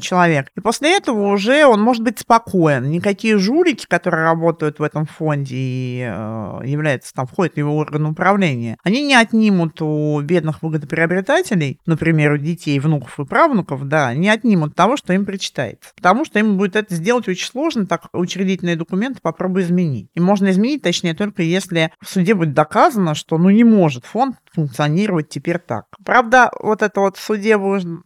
человек, 0.00 0.48
и 0.56 0.60
после 0.60 0.96
этого 0.96 1.32
уже 1.32 1.66
он 1.66 1.80
может 1.80 2.02
быть 2.02 2.18
спокоен. 2.18 2.90
Никакие 2.90 3.38
жулики, 3.38 3.86
которые 3.88 4.24
работают 4.24 4.78
в 4.78 4.82
этом 4.82 5.06
фонде 5.06 5.54
и 5.56 6.08
э, 6.08 6.60
являются 6.64 7.12
там, 7.14 7.26
входят 7.26 7.54
в 7.54 7.58
его 7.58 7.76
орган 7.76 8.06
управления, 8.06 8.76
они 8.82 9.02
не 9.02 9.14
отнимут 9.14 9.80
у 9.82 10.20
бедных 10.20 10.62
выгодоприобретателей, 10.62 11.80
например, 11.86 12.32
у 12.32 12.38
детей, 12.38 12.78
внуков 12.78 13.18
и 13.18 13.24
правнуков, 13.24 13.86
да, 13.86 14.14
не 14.14 14.28
отнимут 14.28 14.74
того, 14.74 14.96
что 14.96 15.12
им 15.12 15.24
причитается. 15.24 15.90
Потому 15.96 16.24
что 16.24 16.38
им 16.38 16.56
будет 16.56 16.76
это 16.76 16.94
сделать 16.94 17.28
очень 17.28 17.46
сложно, 17.46 17.86
так 17.86 18.08
учредительные 18.12 18.76
документы 18.76 19.20
попробуй 19.22 19.62
изменить. 19.62 20.08
И 20.14 20.20
можно 20.20 20.50
изменить, 20.50 20.82
точнее, 20.82 21.14
только 21.14 21.42
если 21.42 21.92
в 22.00 22.08
суде 22.08 22.34
будет 22.34 22.54
доказано, 22.54 23.14
что 23.14 23.38
ну 23.38 23.50
не 23.50 23.64
может 23.64 24.04
фонд 24.04 24.36
функционировать 24.68 25.28
теперь 25.28 25.58
так. 25.58 25.86
Правда, 26.04 26.50
вот 26.60 26.82
это 26.82 27.00
вот 27.00 27.16
в 27.16 27.22
суде 27.22 27.58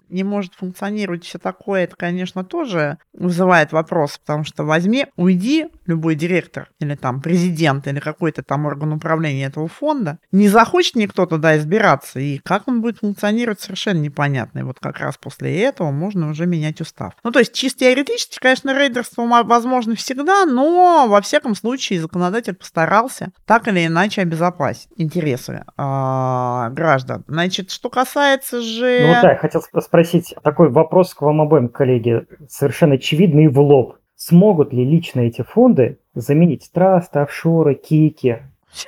не 0.09 0.25
может 0.25 0.55
функционировать 0.55 1.25
все 1.25 1.39
такое, 1.39 1.85
это, 1.85 1.97
конечно, 1.97 2.45
тоже 2.45 2.99
вызывает 3.13 3.73
вопрос, 3.73 4.19
потому 4.19 4.45
что 4.45 4.65
возьми, 4.65 5.07
уйди, 5.17 5.67
любой 5.93 6.15
директор 6.15 6.71
или 6.81 6.95
там 6.95 7.21
президент 7.21 7.87
или 7.87 8.01
какой-то 8.01 8.43
там 8.43 8.67
орган 8.67 8.93
управления 8.93 9.45
этого 9.45 9.69
фонда, 9.69 10.19
не 10.33 10.49
захочет 10.49 10.97
никто 10.97 11.27
туда 11.27 11.59
избираться, 11.59 12.19
и 12.19 12.39
как 12.39 12.67
он 12.67 12.81
будет 12.81 12.99
функционировать, 12.99 13.61
совершенно 13.61 13.99
непонятно. 13.99 14.61
И 14.61 14.63
вот 14.63 14.79
как 14.81 14.99
раз 14.99 15.17
после 15.19 15.63
этого 15.63 15.91
можно 15.91 16.31
уже 16.31 16.47
менять 16.47 16.81
устав. 16.81 17.13
Ну, 17.23 17.31
то 17.31 17.39
есть, 17.39 17.53
чисто 17.53 17.81
теоретически, 17.81 18.39
конечно, 18.41 18.79
рейдерство 18.79 19.27
возможно 19.45 19.95
всегда, 19.95 20.47
но 20.47 21.07
во 21.09 21.21
всяком 21.21 21.55
случае 21.55 22.01
законодатель 22.01 22.55
постарался 22.55 23.33
так 23.47 23.69
или 23.69 23.87
иначе 23.87 24.23
обезопасить 24.23 24.89
интересы 24.97 25.65
э, 25.77 26.69
граждан. 26.71 27.25
Значит, 27.27 27.71
что 27.71 27.91
касается 27.91 28.61
же... 28.61 29.01
Ну, 29.07 29.23
да, 29.23 29.33
я 29.33 29.37
хотел 29.37 29.63
спросить 29.81 30.35
такой 30.43 30.71
вопрос 30.71 31.15
к 31.15 31.23
вам 31.23 31.41
обоим, 31.41 31.69
коллеги, 31.69 32.27
совершенно 32.49 32.95
очевидный 32.95 33.49
в 33.49 33.59
лоб. 33.59 33.97
Смогут 34.25 34.73
ли 34.73 34.85
лично 34.85 35.23
эти 35.23 35.43
фонды 35.43 35.99
заменить 36.15 36.71
трасты, 36.73 37.19
офшоры, 37.19 37.75
КИКи? 37.75 38.37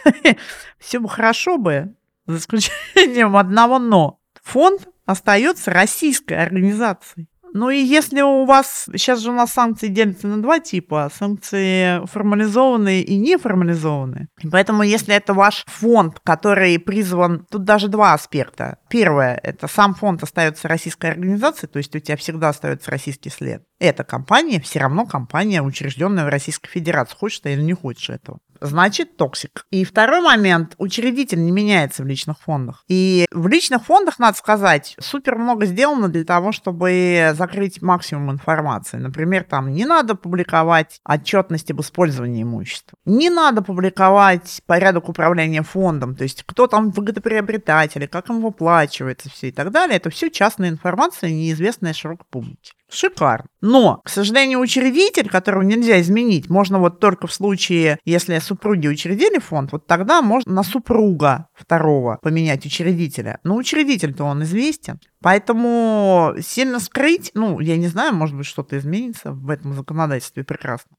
Бы 1.00 1.08
хорошо 1.08 1.58
бы, 1.58 1.92
за 2.26 2.38
исключением 2.38 3.36
одного 3.36 3.80
«но». 3.80 4.20
Фонд 4.44 4.88
остается 5.06 5.72
российской 5.72 6.34
организацией. 6.34 7.26
Ну 7.54 7.70
и 7.70 7.78
если 7.78 8.20
у 8.20 8.44
вас, 8.46 8.88
сейчас 8.92 9.20
же 9.20 9.30
у 9.30 9.32
нас 9.32 9.52
санкции 9.52 9.86
делятся 9.86 10.26
на 10.26 10.42
два 10.42 10.58
типа, 10.58 11.08
санкции 11.14 12.04
формализованные 12.06 13.02
и 13.02 13.16
неформализованные. 13.16 14.26
Поэтому 14.50 14.82
если 14.82 15.14
это 15.14 15.34
ваш 15.34 15.64
фонд, 15.68 16.18
который 16.24 16.80
призван, 16.80 17.46
тут 17.48 17.62
даже 17.62 17.86
два 17.86 18.12
аспекта. 18.12 18.78
Первое, 18.88 19.38
это 19.40 19.68
сам 19.68 19.94
фонд 19.94 20.24
остается 20.24 20.66
российской 20.66 21.12
организацией, 21.12 21.70
то 21.70 21.76
есть 21.76 21.94
у 21.94 22.00
тебя 22.00 22.16
всегда 22.16 22.48
остается 22.48 22.90
российский 22.90 23.30
след. 23.30 23.62
Эта 23.78 24.04
компания 24.04 24.60
все 24.60 24.78
равно 24.80 25.06
компания, 25.06 25.62
учрежденная 25.62 26.24
в 26.24 26.28
Российской 26.28 26.68
Федерации, 26.68 27.16
хочешь 27.16 27.40
ты 27.40 27.52
или 27.52 27.62
не 27.62 27.74
хочешь 27.74 28.10
этого 28.10 28.38
значит 28.60 29.16
toxic. 29.16 29.66
И 29.70 29.84
второй 29.84 30.20
момент, 30.20 30.74
учредитель 30.78 31.44
не 31.44 31.52
меняется 31.52 32.02
в 32.02 32.06
личных 32.06 32.38
фондах. 32.40 32.84
И 32.88 33.26
в 33.30 33.46
личных 33.46 33.84
фондах, 33.84 34.18
надо 34.18 34.36
сказать, 34.36 34.96
супер 34.98 35.36
много 35.36 35.66
сделано 35.66 36.08
для 36.08 36.24
того, 36.24 36.52
чтобы 36.52 37.32
закрыть 37.36 37.82
максимум 37.82 38.30
информации. 38.32 38.96
Например, 38.96 39.44
там 39.44 39.72
не 39.72 39.84
надо 39.84 40.14
публиковать 40.14 41.00
отчетность 41.04 41.70
об 41.70 41.80
использовании 41.80 42.42
имущества. 42.42 42.96
Не 43.04 43.30
надо 43.30 43.62
публиковать 43.62 44.62
порядок 44.66 45.08
управления 45.08 45.62
фондом, 45.62 46.14
то 46.14 46.22
есть 46.22 46.42
кто 46.44 46.66
там 46.66 46.90
выгодоприобретатели, 46.90 48.06
как 48.06 48.30
им 48.30 48.40
выплачивается 48.40 49.30
все 49.30 49.48
и 49.48 49.52
так 49.52 49.70
далее. 49.70 49.96
Это 49.96 50.10
все 50.10 50.30
частная 50.30 50.70
информация, 50.70 51.30
неизвестная 51.30 51.92
широкой 51.92 52.26
публике. 52.30 52.72
Шикарно. 52.88 53.46
Но, 53.74 54.00
к 54.04 54.08
сожалению, 54.08 54.60
учредитель, 54.60 55.28
которого 55.28 55.62
нельзя 55.62 56.00
изменить, 56.00 56.48
можно 56.48 56.78
вот 56.78 57.00
только 57.00 57.26
в 57.26 57.32
случае, 57.32 57.98
если 58.04 58.38
супруги 58.38 58.86
учредили 58.86 59.40
фонд, 59.40 59.72
вот 59.72 59.88
тогда 59.88 60.22
можно 60.22 60.52
на 60.52 60.62
супруга 60.62 61.48
второго 61.54 62.20
поменять 62.22 62.64
учредителя. 62.64 63.40
Но 63.42 63.56
учредитель-то 63.56 64.22
он 64.22 64.44
известен. 64.44 65.00
Поэтому 65.20 66.34
сильно 66.40 66.78
скрыть, 66.78 67.32
ну, 67.34 67.58
я 67.58 67.76
не 67.76 67.88
знаю, 67.88 68.14
может 68.14 68.36
быть, 68.36 68.46
что-то 68.46 68.78
изменится 68.78 69.32
в 69.32 69.50
этом 69.50 69.74
законодательстве 69.74 70.44
прекрасно. 70.44 70.96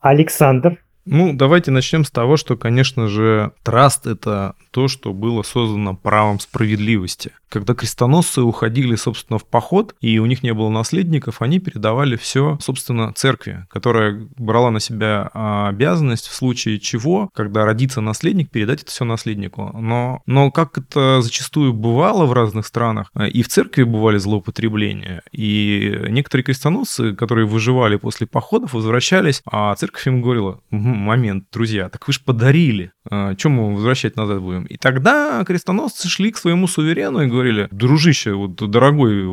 Александр, 0.00 0.78
ну, 1.04 1.32
давайте 1.32 1.72
начнем 1.72 2.04
с 2.04 2.12
того, 2.12 2.36
что, 2.36 2.56
конечно 2.56 3.08
же, 3.08 3.50
траст— 3.64 4.06
это 4.06 4.54
то, 4.70 4.86
что 4.86 5.12
было 5.12 5.42
создано 5.42 5.96
правом 5.96 6.38
справедливости. 6.38 7.32
Когда 7.52 7.74
крестоносцы 7.74 8.40
уходили, 8.40 8.94
собственно, 8.94 9.38
в 9.38 9.44
поход, 9.46 9.94
и 10.00 10.18
у 10.18 10.24
них 10.24 10.42
не 10.42 10.54
было 10.54 10.70
наследников, 10.70 11.42
они 11.42 11.58
передавали 11.58 12.16
все, 12.16 12.56
собственно, 12.62 13.12
церкви, 13.12 13.66
которая 13.68 14.26
брала 14.38 14.70
на 14.70 14.80
себя 14.80 15.30
а, 15.34 15.68
обязанность 15.68 16.28
в 16.28 16.34
случае 16.34 16.80
чего, 16.80 17.28
когда 17.34 17.66
родится 17.66 18.00
наследник, 18.00 18.50
передать 18.50 18.82
это 18.82 18.90
все 18.90 19.04
наследнику. 19.04 19.70
Но, 19.78 20.22
но 20.24 20.50
как 20.50 20.78
это 20.78 21.20
зачастую 21.20 21.74
бывало 21.74 22.24
в 22.24 22.32
разных 22.32 22.66
странах, 22.66 23.10
э, 23.14 23.28
и 23.28 23.42
в 23.42 23.48
церкви 23.48 23.82
бывали 23.82 24.16
злоупотребления, 24.16 25.22
и 25.30 26.06
некоторые 26.08 26.44
крестоносцы, 26.44 27.14
которые 27.14 27.46
выживали 27.46 27.96
после 27.96 28.26
походов, 28.26 28.72
возвращались, 28.72 29.42
а 29.44 29.74
церковь 29.74 30.06
им 30.06 30.22
говорила, 30.22 30.60
момент, 30.70 31.44
друзья, 31.52 31.90
так 31.90 32.06
вы 32.06 32.14
же 32.14 32.20
подарили, 32.24 32.92
а, 33.10 33.34
чем 33.34 33.52
мы 33.52 33.74
возвращать 33.74 34.16
назад 34.16 34.40
будем? 34.40 34.64
И 34.64 34.76
тогда 34.76 35.44
крестоносцы 35.44 36.08
шли 36.08 36.30
к 36.30 36.38
своему 36.38 36.66
суверену 36.66 37.20
и 37.20 37.26
говорили, 37.26 37.41
дружище, 37.70 38.32
вот 38.34 38.56
дорогой 38.70 39.26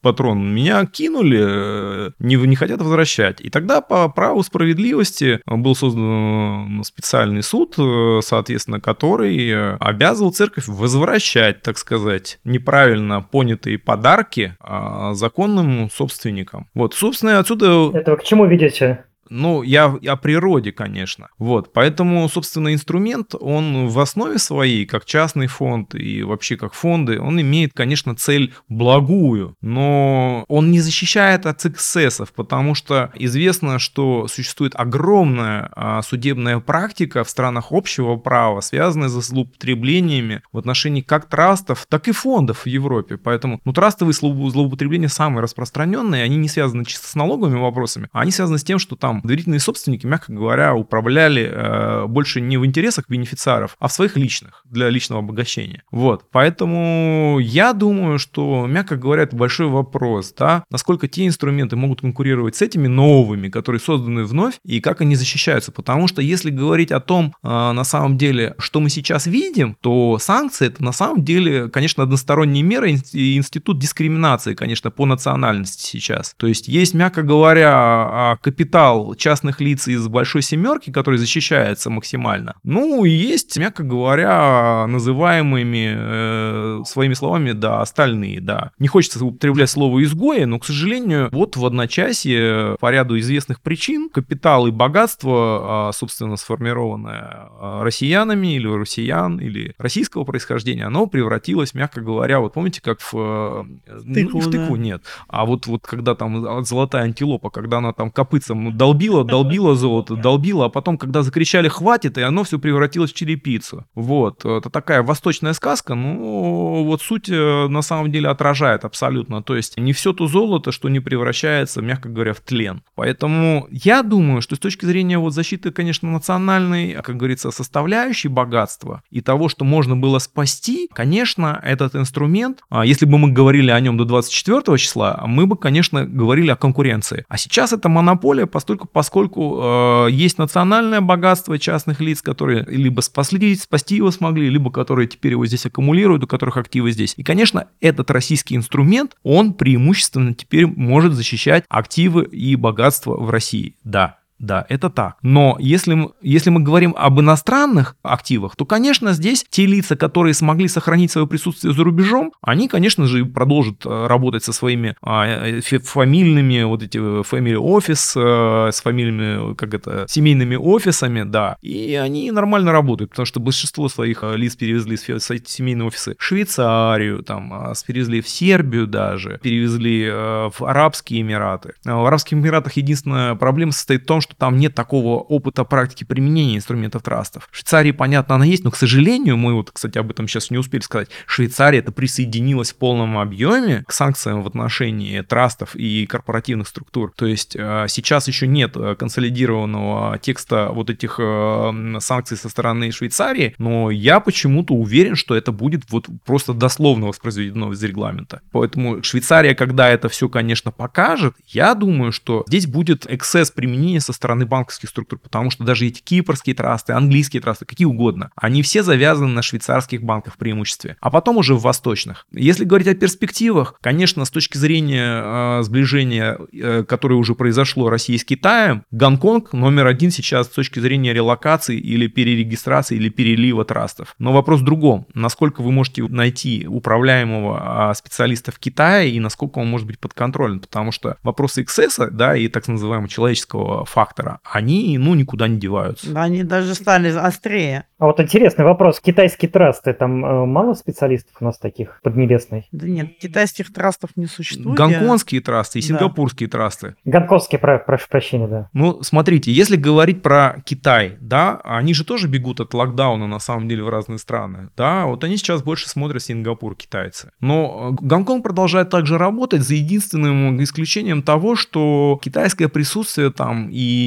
патрон, 0.00 0.54
меня 0.54 0.86
кинули, 0.86 1.40
э, 1.40 2.10
не, 2.18 2.36
не 2.36 2.56
хотят 2.56 2.80
возвращать. 2.80 3.40
И 3.40 3.50
тогда 3.50 3.80
по 3.80 4.08
праву 4.08 4.42
справедливости 4.42 5.40
был 5.46 5.74
создан 5.74 6.82
специальный 6.84 7.42
суд, 7.42 7.74
э, 7.78 8.20
соответственно, 8.22 8.80
который 8.80 9.50
э, 9.50 9.76
обязывал 9.80 10.32
церковь 10.32 10.68
возвращать, 10.68 11.62
так 11.62 11.78
сказать, 11.78 12.38
неправильно 12.44 13.20
понятые 13.20 13.78
подарки 13.78 14.56
а, 14.60 15.14
законным 15.14 15.90
собственникам. 15.90 16.68
Вот, 16.74 16.94
собственно, 16.94 17.38
отсюда... 17.38 17.90
Это 17.94 18.16
к 18.16 18.24
чему 18.24 18.46
ведете? 18.46 19.04
Ну, 19.30 19.62
я 19.62 19.86
о 19.86 20.16
природе, 20.16 20.72
конечно. 20.72 21.28
Вот, 21.38 21.72
поэтому, 21.72 22.28
собственно, 22.28 22.72
инструмент, 22.72 23.34
он 23.38 23.88
в 23.88 23.98
основе 23.98 24.38
своей, 24.38 24.86
как 24.86 25.04
частный 25.04 25.46
фонд 25.46 25.94
и 25.94 26.22
вообще 26.22 26.56
как 26.56 26.74
фонды, 26.74 27.20
он 27.20 27.40
имеет, 27.40 27.72
конечно, 27.72 28.14
цель 28.16 28.54
благую, 28.68 29.56
но 29.60 30.44
он 30.48 30.70
не 30.70 30.80
защищает 30.80 31.46
от 31.46 31.64
эксцессов, 31.64 32.32
потому 32.32 32.74
что 32.74 33.10
известно, 33.14 33.78
что 33.78 34.28
существует 34.28 34.72
огромная 34.74 35.70
а, 35.72 36.02
судебная 36.02 36.60
практика 36.60 37.24
в 37.24 37.30
странах 37.30 37.66
общего 37.70 38.16
права, 38.16 38.60
связанная 38.60 39.08
с 39.08 39.12
злоупотреблениями 39.12 40.42
в 40.52 40.58
отношении 40.58 41.00
как 41.00 41.28
трастов, 41.28 41.86
так 41.88 42.08
и 42.08 42.12
фондов 42.12 42.64
в 42.64 42.66
Европе. 42.66 43.16
Поэтому, 43.16 43.60
ну, 43.64 43.72
трастовые 43.72 44.14
злоупотребления 44.14 45.08
самые 45.08 45.42
распространенные, 45.42 46.24
они 46.24 46.36
не 46.36 46.48
связаны 46.48 46.84
чисто 46.84 47.08
с 47.08 47.14
налоговыми 47.14 47.58
вопросами, 47.58 48.08
а 48.12 48.20
они 48.20 48.30
связаны 48.30 48.58
с 48.58 48.64
тем, 48.64 48.78
что 48.78 48.96
там 48.96 49.17
доверительные 49.22 49.60
собственники, 49.60 50.06
мягко 50.06 50.32
говоря, 50.32 50.74
управляли 50.74 51.50
э, 51.50 52.06
больше 52.06 52.40
не 52.40 52.56
в 52.56 52.66
интересах 52.66 53.06
бенефициаров, 53.08 53.76
а 53.78 53.88
в 53.88 53.92
своих 53.92 54.16
личных, 54.16 54.62
для 54.64 54.88
личного 54.88 55.22
обогащения. 55.22 55.82
Вот, 55.90 56.24
поэтому 56.30 57.38
я 57.40 57.72
думаю, 57.72 58.18
что, 58.18 58.66
мягко 58.66 58.96
говоря, 58.96 59.22
это 59.22 59.36
большой 59.36 59.68
вопрос, 59.68 60.34
да, 60.36 60.64
насколько 60.70 61.08
те 61.08 61.26
инструменты 61.26 61.76
могут 61.76 62.00
конкурировать 62.00 62.56
с 62.56 62.62
этими 62.62 62.86
новыми, 62.86 63.48
которые 63.48 63.80
созданы 63.80 64.24
вновь, 64.24 64.54
и 64.64 64.80
как 64.80 65.00
они 65.00 65.16
защищаются, 65.16 65.72
потому 65.72 66.08
что 66.08 66.22
если 66.22 66.50
говорить 66.50 66.92
о 66.92 67.00
том, 67.00 67.34
э, 67.42 67.48
на 67.48 67.84
самом 67.84 68.18
деле, 68.18 68.54
что 68.58 68.80
мы 68.80 68.90
сейчас 68.90 69.26
видим, 69.26 69.76
то 69.80 70.18
санкции 70.18 70.66
это 70.66 70.82
на 70.84 70.92
самом 70.92 71.24
деле, 71.24 71.68
конечно, 71.68 72.02
односторонние 72.02 72.62
меры 72.62 72.96
и 73.12 73.36
институт 73.36 73.78
дискриминации, 73.78 74.54
конечно, 74.54 74.90
по 74.90 75.06
национальности 75.06 75.82
сейчас. 75.82 76.34
То 76.36 76.46
есть 76.46 76.68
есть, 76.68 76.94
мягко 76.94 77.22
говоря, 77.22 77.72
а, 77.72 78.36
капитал 78.40 79.07
частных 79.14 79.60
лиц 79.60 79.88
из 79.88 80.06
большой 80.08 80.42
семерки, 80.42 80.90
который 80.90 81.18
защищается 81.18 81.90
максимально. 81.90 82.54
Ну, 82.62 83.04
и 83.04 83.10
есть, 83.10 83.56
мягко 83.58 83.82
говоря, 83.82 84.86
называемыми 84.86 85.94
э, 85.96 86.82
своими 86.84 87.14
словами, 87.14 87.52
да, 87.52 87.80
остальные, 87.80 88.40
да. 88.40 88.72
Не 88.78 88.88
хочется 88.88 89.24
употреблять 89.24 89.70
слово 89.70 90.02
изгои, 90.02 90.44
но, 90.44 90.58
к 90.58 90.64
сожалению, 90.64 91.28
вот 91.32 91.56
в 91.56 91.64
одночасье 91.64 92.76
по 92.80 92.90
ряду 92.90 93.18
известных 93.18 93.60
причин 93.60 94.08
капитал 94.08 94.66
и 94.66 94.70
богатство, 94.70 95.88
а, 95.88 95.92
собственно, 95.92 96.36
сформированное 96.36 97.48
а, 97.60 97.82
россиянами 97.82 98.54
или 98.56 98.66
россиян, 98.66 99.38
или 99.38 99.74
российского 99.78 100.24
происхождения, 100.24 100.86
оно 100.86 101.06
превратилось, 101.06 101.74
мягко 101.74 102.00
говоря, 102.00 102.40
вот 102.40 102.54
помните, 102.54 102.80
как 102.82 103.00
в... 103.00 103.66
Тыкву, 104.14 104.40
ну, 104.40 104.40
в 104.40 104.50
тыкву 104.50 104.76
да. 104.76 104.82
нет. 104.82 105.02
А 105.28 105.44
вот, 105.44 105.66
вот 105.66 105.86
когда 105.86 106.14
там 106.14 106.64
золотая 106.64 107.04
антилопа, 107.04 107.50
когда 107.50 107.78
она 107.78 107.92
там 107.92 108.10
копытцем 108.10 108.76
долбит 108.76 108.97
долбило, 108.98 109.24
долбило 109.24 109.74
золото, 109.74 110.16
долбило, 110.16 110.66
а 110.66 110.68
потом, 110.68 110.98
когда 110.98 111.22
закричали 111.22 111.68
«хватит», 111.68 112.18
и 112.18 112.22
оно 112.22 112.44
все 112.44 112.58
превратилось 112.58 113.12
в 113.12 113.16
черепицу. 113.16 113.84
Вот, 113.94 114.44
это 114.44 114.70
такая 114.70 115.02
восточная 115.02 115.52
сказка, 115.52 115.94
но 115.94 116.82
вот 116.84 117.02
суть 117.02 117.28
э, 117.28 117.68
на 117.68 117.82
самом 117.82 118.10
деле 118.10 118.28
отражает 118.28 118.84
абсолютно. 118.84 119.42
То 119.42 119.56
есть 119.56 119.78
не 119.78 119.92
все 119.92 120.12
то 120.12 120.26
золото, 120.26 120.72
что 120.72 120.88
не 120.88 121.00
превращается, 121.00 121.80
мягко 121.80 122.08
говоря, 122.08 122.32
в 122.32 122.40
тлен. 122.40 122.82
Поэтому 122.94 123.68
я 123.70 124.02
думаю, 124.02 124.42
что 124.42 124.56
с 124.56 124.58
точки 124.58 124.84
зрения 124.84 125.18
вот 125.18 125.32
защиты, 125.32 125.70
конечно, 125.70 126.10
национальной, 126.10 126.94
как 127.02 127.16
говорится, 127.16 127.50
составляющей 127.50 128.28
богатства 128.28 129.02
и 129.10 129.20
того, 129.20 129.48
что 129.48 129.64
можно 129.64 129.96
было 129.96 130.18
спасти, 130.18 130.88
конечно, 130.92 131.60
этот 131.64 131.94
инструмент, 131.94 132.60
а 132.68 132.84
если 132.84 133.06
бы 133.06 133.18
мы 133.18 133.30
говорили 133.30 133.70
о 133.70 133.80
нем 133.80 133.96
до 133.96 134.04
24 134.04 134.76
числа, 134.78 135.22
мы 135.26 135.46
бы, 135.46 135.56
конечно, 135.56 136.04
говорили 136.04 136.50
о 136.50 136.56
конкуренции. 136.56 137.24
А 137.28 137.38
сейчас 137.38 137.72
это 137.72 137.88
монополия, 137.88 138.46
поскольку, 138.46 138.87
поскольку 138.92 139.60
э, 139.60 140.08
есть 140.10 140.38
национальное 140.38 141.00
богатство 141.00 141.58
частных 141.58 142.00
лиц, 142.00 142.22
которые 142.22 142.64
либо 142.68 143.00
спасли, 143.00 143.54
спасти 143.56 143.96
его 143.96 144.10
смогли, 144.10 144.48
либо 144.48 144.70
которые 144.70 145.08
теперь 145.08 145.32
его 145.32 145.46
здесь 145.46 145.66
аккумулируют, 145.66 146.24
у 146.24 146.26
которых 146.26 146.56
активы 146.56 146.90
здесь. 146.92 147.14
И, 147.16 147.22
конечно, 147.22 147.68
этот 147.80 148.10
российский 148.10 148.56
инструмент, 148.56 149.16
он 149.22 149.54
преимущественно 149.54 150.34
теперь 150.34 150.66
может 150.66 151.14
защищать 151.14 151.64
активы 151.68 152.24
и 152.24 152.56
богатство 152.56 153.16
в 153.16 153.30
России. 153.30 153.76
Да, 153.84 154.17
да, 154.38 154.64
это 154.68 154.88
так. 154.90 155.16
Но 155.22 155.56
если 155.58 156.08
если 156.22 156.50
мы 156.50 156.60
говорим 156.60 156.94
об 156.96 157.20
иностранных 157.20 157.96
активах, 158.02 158.54
то, 158.56 158.64
конечно, 158.64 159.12
здесь 159.12 159.44
те 159.48 159.66
лица, 159.66 159.96
которые 159.96 160.34
смогли 160.34 160.68
сохранить 160.68 161.10
свое 161.10 161.26
присутствие 161.26 161.74
за 161.74 161.82
рубежом, 161.84 162.32
они, 162.40 162.68
конечно 162.68 163.06
же, 163.06 163.24
продолжат 163.24 163.84
э, 163.84 164.06
работать 164.06 164.44
со 164.44 164.52
своими 164.52 164.96
а, 165.02 165.26
э, 165.26 165.60
фамильными, 165.60 166.62
вот 166.62 166.82
эти 166.82 166.98
э, 166.98 167.22
family 167.22 167.56
office, 167.56 168.72
с 168.72 168.80
фамильными, 168.80 169.54
как 169.54 169.74
это, 169.74 170.06
семейными 170.08 170.56
офисами, 170.56 171.24
да. 171.24 171.56
И 171.62 171.94
они 171.94 172.30
нормально 172.30 172.72
работают, 172.72 173.10
потому 173.10 173.26
что 173.26 173.40
большинство 173.40 173.88
своих 173.88 174.22
лиц 174.22 174.56
перевезли 174.56 174.96
в 174.96 175.02
семейные 175.48 175.86
офисы 175.86 176.14
в 176.18 176.22
Швейцарию, 176.22 177.22
там, 177.22 177.52
а, 177.52 177.72
перевезли 177.86 178.20
в 178.20 178.28
Сербию 178.28 178.86
даже, 178.86 179.40
перевезли 179.42 180.08
в 180.08 180.64
Арабские 180.64 181.22
Эмираты. 181.22 181.74
В 181.84 182.06
Арабских 182.06 182.34
Эмиратах 182.34 182.74
единственная 182.74 183.34
проблема 183.34 183.72
состоит 183.72 184.02
в 184.02 184.06
том, 184.06 184.20
что 184.20 184.27
там 184.36 184.58
нет 184.58 184.74
такого 184.74 185.20
опыта 185.20 185.64
практики 185.64 186.04
применения 186.04 186.56
инструментов 186.56 187.02
трастов. 187.02 187.48
В 187.50 187.56
Швейцарии, 187.56 187.92
понятно, 187.92 188.34
она 188.34 188.44
есть, 188.44 188.64
но, 188.64 188.70
к 188.70 188.76
сожалению, 188.76 189.36
мы 189.36 189.54
вот, 189.54 189.70
кстати, 189.70 189.98
об 189.98 190.10
этом 190.10 190.28
сейчас 190.28 190.50
не 190.50 190.58
успели 190.58 190.82
сказать, 190.82 191.08
Швейцария 191.26 191.78
это 191.78 191.92
присоединилась 191.92 192.72
в 192.72 192.76
полном 192.76 193.18
объеме 193.18 193.84
к 193.86 193.92
санкциям 193.92 194.42
в 194.42 194.46
отношении 194.46 195.20
трастов 195.22 195.74
и 195.74 196.06
корпоративных 196.06 196.68
структур. 196.68 197.12
То 197.16 197.26
есть 197.26 197.56
э, 197.56 197.86
сейчас 197.88 198.28
еще 198.28 198.46
нет 198.46 198.76
э, 198.76 198.96
консолидированного 198.96 200.18
текста 200.18 200.70
вот 200.72 200.90
этих 200.90 201.16
э, 201.18 201.96
санкций 202.00 202.36
со 202.36 202.48
стороны 202.48 202.90
Швейцарии, 202.90 203.54
но 203.58 203.90
я 203.90 204.20
почему-то 204.20 204.74
уверен, 204.74 205.16
что 205.16 205.34
это 205.34 205.52
будет 205.52 205.90
вот 205.90 206.06
просто 206.24 206.52
дословно 206.54 207.06
воспроизведено 207.06 207.72
из 207.72 207.82
регламента. 207.82 208.40
Поэтому 208.52 209.02
Швейцария, 209.02 209.54
когда 209.54 209.88
это 209.88 210.08
все, 210.08 210.28
конечно, 210.28 210.70
покажет, 210.70 211.34
я 211.46 211.74
думаю, 211.74 212.12
что 212.12 212.44
здесь 212.48 212.66
будет 212.66 213.10
эксцесс 213.10 213.50
применения 213.50 214.00
со 214.00 214.12
стороны 214.18 214.46
банковских 214.46 214.88
структур, 214.88 215.18
потому 215.18 215.50
что 215.50 215.64
даже 215.64 215.86
эти 215.86 216.00
кипрские 216.00 216.54
трасты, 216.54 216.92
английские 216.92 217.40
трасты, 217.40 217.64
какие 217.64 217.86
угодно, 217.86 218.30
они 218.36 218.62
все 218.62 218.82
завязаны 218.82 219.28
на 219.28 219.42
швейцарских 219.42 220.02
банках 220.02 220.34
в 220.34 220.36
преимуществе, 220.36 220.96
а 221.00 221.10
потом 221.10 221.38
уже 221.38 221.54
в 221.54 221.62
восточных. 221.62 222.26
Если 222.32 222.64
говорить 222.64 222.88
о 222.88 222.94
перспективах, 222.94 223.78
конечно, 223.80 224.24
с 224.24 224.30
точки 224.30 224.58
зрения 224.58 225.22
э, 225.60 225.62
сближения, 225.62 226.38
э, 226.52 226.84
которое 226.84 227.14
уже 227.14 227.34
произошло 227.34 227.88
России 227.88 228.16
с 228.16 228.24
Китаем, 228.24 228.84
Гонконг 228.90 229.52
номер 229.52 229.86
один 229.86 230.10
сейчас 230.10 230.46
с 230.46 230.50
точки 230.50 230.80
зрения 230.80 231.12
релокации 231.12 231.78
или 231.78 232.06
перерегистрации 232.08 232.96
или 232.96 233.08
перелива 233.08 233.64
трастов. 233.64 234.14
Но 234.18 234.32
вопрос 234.32 234.60
в 234.60 234.64
другом. 234.64 235.06
Насколько 235.14 235.62
вы 235.62 235.72
можете 235.72 236.02
найти 236.02 236.66
управляемого 236.66 237.90
а, 237.90 237.94
специалиста 237.94 238.52
в 238.52 238.58
Китае 238.58 239.12
и 239.12 239.20
насколько 239.20 239.58
он 239.58 239.68
может 239.68 239.86
быть 239.86 239.98
подконтролен, 239.98 240.60
потому 240.60 240.92
что 240.92 241.16
вопросы 241.22 241.62
эксцесса, 241.62 242.10
да, 242.10 242.36
и 242.36 242.48
так 242.48 242.66
называемого 242.68 243.08
человеческого 243.08 243.84
фактора 243.84 244.07
фактора, 244.08 244.40
они, 244.44 244.98
ну, 244.98 245.14
никуда 245.14 245.48
не 245.48 245.58
деваются. 245.58 246.12
Да, 246.12 246.22
они 246.22 246.42
даже 246.42 246.74
стали 246.74 247.10
острее. 247.10 247.84
А 247.98 248.06
вот 248.06 248.20
интересный 248.20 248.64
вопрос. 248.64 249.00
Китайские 249.00 249.50
трасты, 249.50 249.92
там 249.92 250.24
э, 250.24 250.46
мало 250.46 250.74
специалистов 250.74 251.36
у 251.40 251.44
нас 251.44 251.58
таких 251.58 252.00
поднебесной? 252.02 252.68
Да 252.70 252.86
нет, 252.86 253.18
китайских 253.18 253.72
трастов 253.72 254.10
не 254.16 254.26
существует. 254.26 254.78
Гонконгские 254.78 255.40
трасты 255.40 255.80
и 255.80 255.82
сингапурские 255.82 256.48
да. 256.48 256.58
трасты. 256.58 256.94
Гонконгские, 257.04 257.58
про, 257.58 257.78
прошу 257.78 258.08
прощения, 258.08 258.46
да. 258.46 258.68
Ну, 258.72 259.02
смотрите, 259.02 259.50
если 259.52 259.76
говорить 259.76 260.22
про 260.22 260.62
Китай, 260.64 261.16
да, 261.20 261.60
они 261.64 261.92
же 261.92 262.04
тоже 262.04 262.28
бегут 262.28 262.60
от 262.60 262.72
локдауна, 262.72 263.26
на 263.26 263.40
самом 263.40 263.68
деле, 263.68 263.82
в 263.82 263.88
разные 263.88 264.18
страны, 264.18 264.70
да, 264.76 265.06
вот 265.06 265.24
они 265.24 265.36
сейчас 265.36 265.62
больше 265.62 265.88
смотрят 265.88 266.22
Сингапур, 266.22 266.76
китайцы. 266.76 267.30
Но 267.40 267.96
э, 268.00 268.04
Гонконг 268.04 268.44
продолжает 268.44 268.90
также 268.90 269.18
работать 269.18 269.62
за 269.62 269.74
единственным 269.74 270.62
исключением 270.62 271.22
того, 271.22 271.56
что 271.56 272.18
китайское 272.22 272.68
присутствие 272.68 273.32
там 273.32 273.68
и 273.70 273.97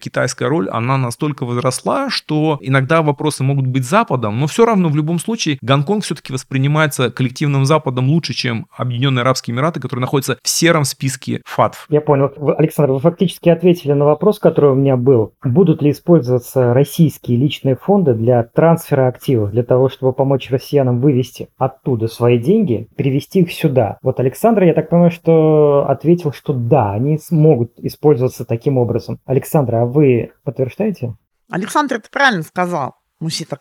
китайская 0.00 0.48
роль, 0.48 0.68
она 0.68 0.96
настолько 0.96 1.44
возросла, 1.44 2.10
что 2.10 2.58
иногда 2.60 3.02
вопросы 3.02 3.42
могут 3.42 3.66
быть 3.66 3.84
Западом, 3.84 4.40
но 4.40 4.46
все 4.46 4.64
равно 4.64 4.88
в 4.88 4.96
любом 4.96 5.18
случае 5.18 5.58
Гонконг 5.62 6.04
все-таки 6.04 6.32
воспринимается 6.32 7.10
коллективным 7.10 7.64
Западом 7.64 8.08
лучше, 8.08 8.34
чем 8.34 8.66
Объединенные 8.76 9.22
Арабские 9.22 9.54
Эмираты, 9.54 9.80
которые 9.80 10.02
находятся 10.02 10.38
в 10.42 10.48
сером 10.48 10.84
списке 10.84 11.42
ФАТФ. 11.44 11.86
Я 11.88 12.00
понял. 12.00 12.32
Александр, 12.56 12.92
вы 12.92 13.00
фактически 13.00 13.48
ответили 13.48 13.92
на 13.92 14.04
вопрос, 14.04 14.38
который 14.38 14.70
у 14.70 14.74
меня 14.74 14.96
был. 14.96 15.34
Будут 15.44 15.82
ли 15.82 15.90
использоваться 15.90 16.74
российские 16.74 17.36
личные 17.36 17.76
фонды 17.76 18.14
для 18.14 18.42
трансфера 18.42 19.08
активов, 19.08 19.50
для 19.50 19.62
того, 19.62 19.88
чтобы 19.88 20.12
помочь 20.12 20.50
россиянам 20.50 21.00
вывести 21.00 21.48
оттуда 21.58 22.08
свои 22.08 22.38
деньги, 22.38 22.88
перевести 22.96 23.40
их 23.40 23.52
сюда? 23.52 23.98
Вот 24.02 24.20
Александр, 24.20 24.62
я 24.64 24.74
так 24.74 24.90
понимаю, 24.90 25.10
что 25.10 25.86
ответил, 25.88 26.32
что 26.32 26.52
да, 26.52 26.92
они 26.92 27.18
смогут 27.18 27.72
использоваться 27.78 28.44
таким 28.44 28.78
образом 28.78 29.09
образом. 29.10 29.22
Александра, 29.26 29.82
а 29.82 29.86
вы 29.86 30.32
подтверждаете? 30.44 31.16
Александр 31.50 31.96
это 31.96 32.08
правильно 32.10 32.42
сказал. 32.42 32.99
Муси 33.20 33.44
так, 33.44 33.60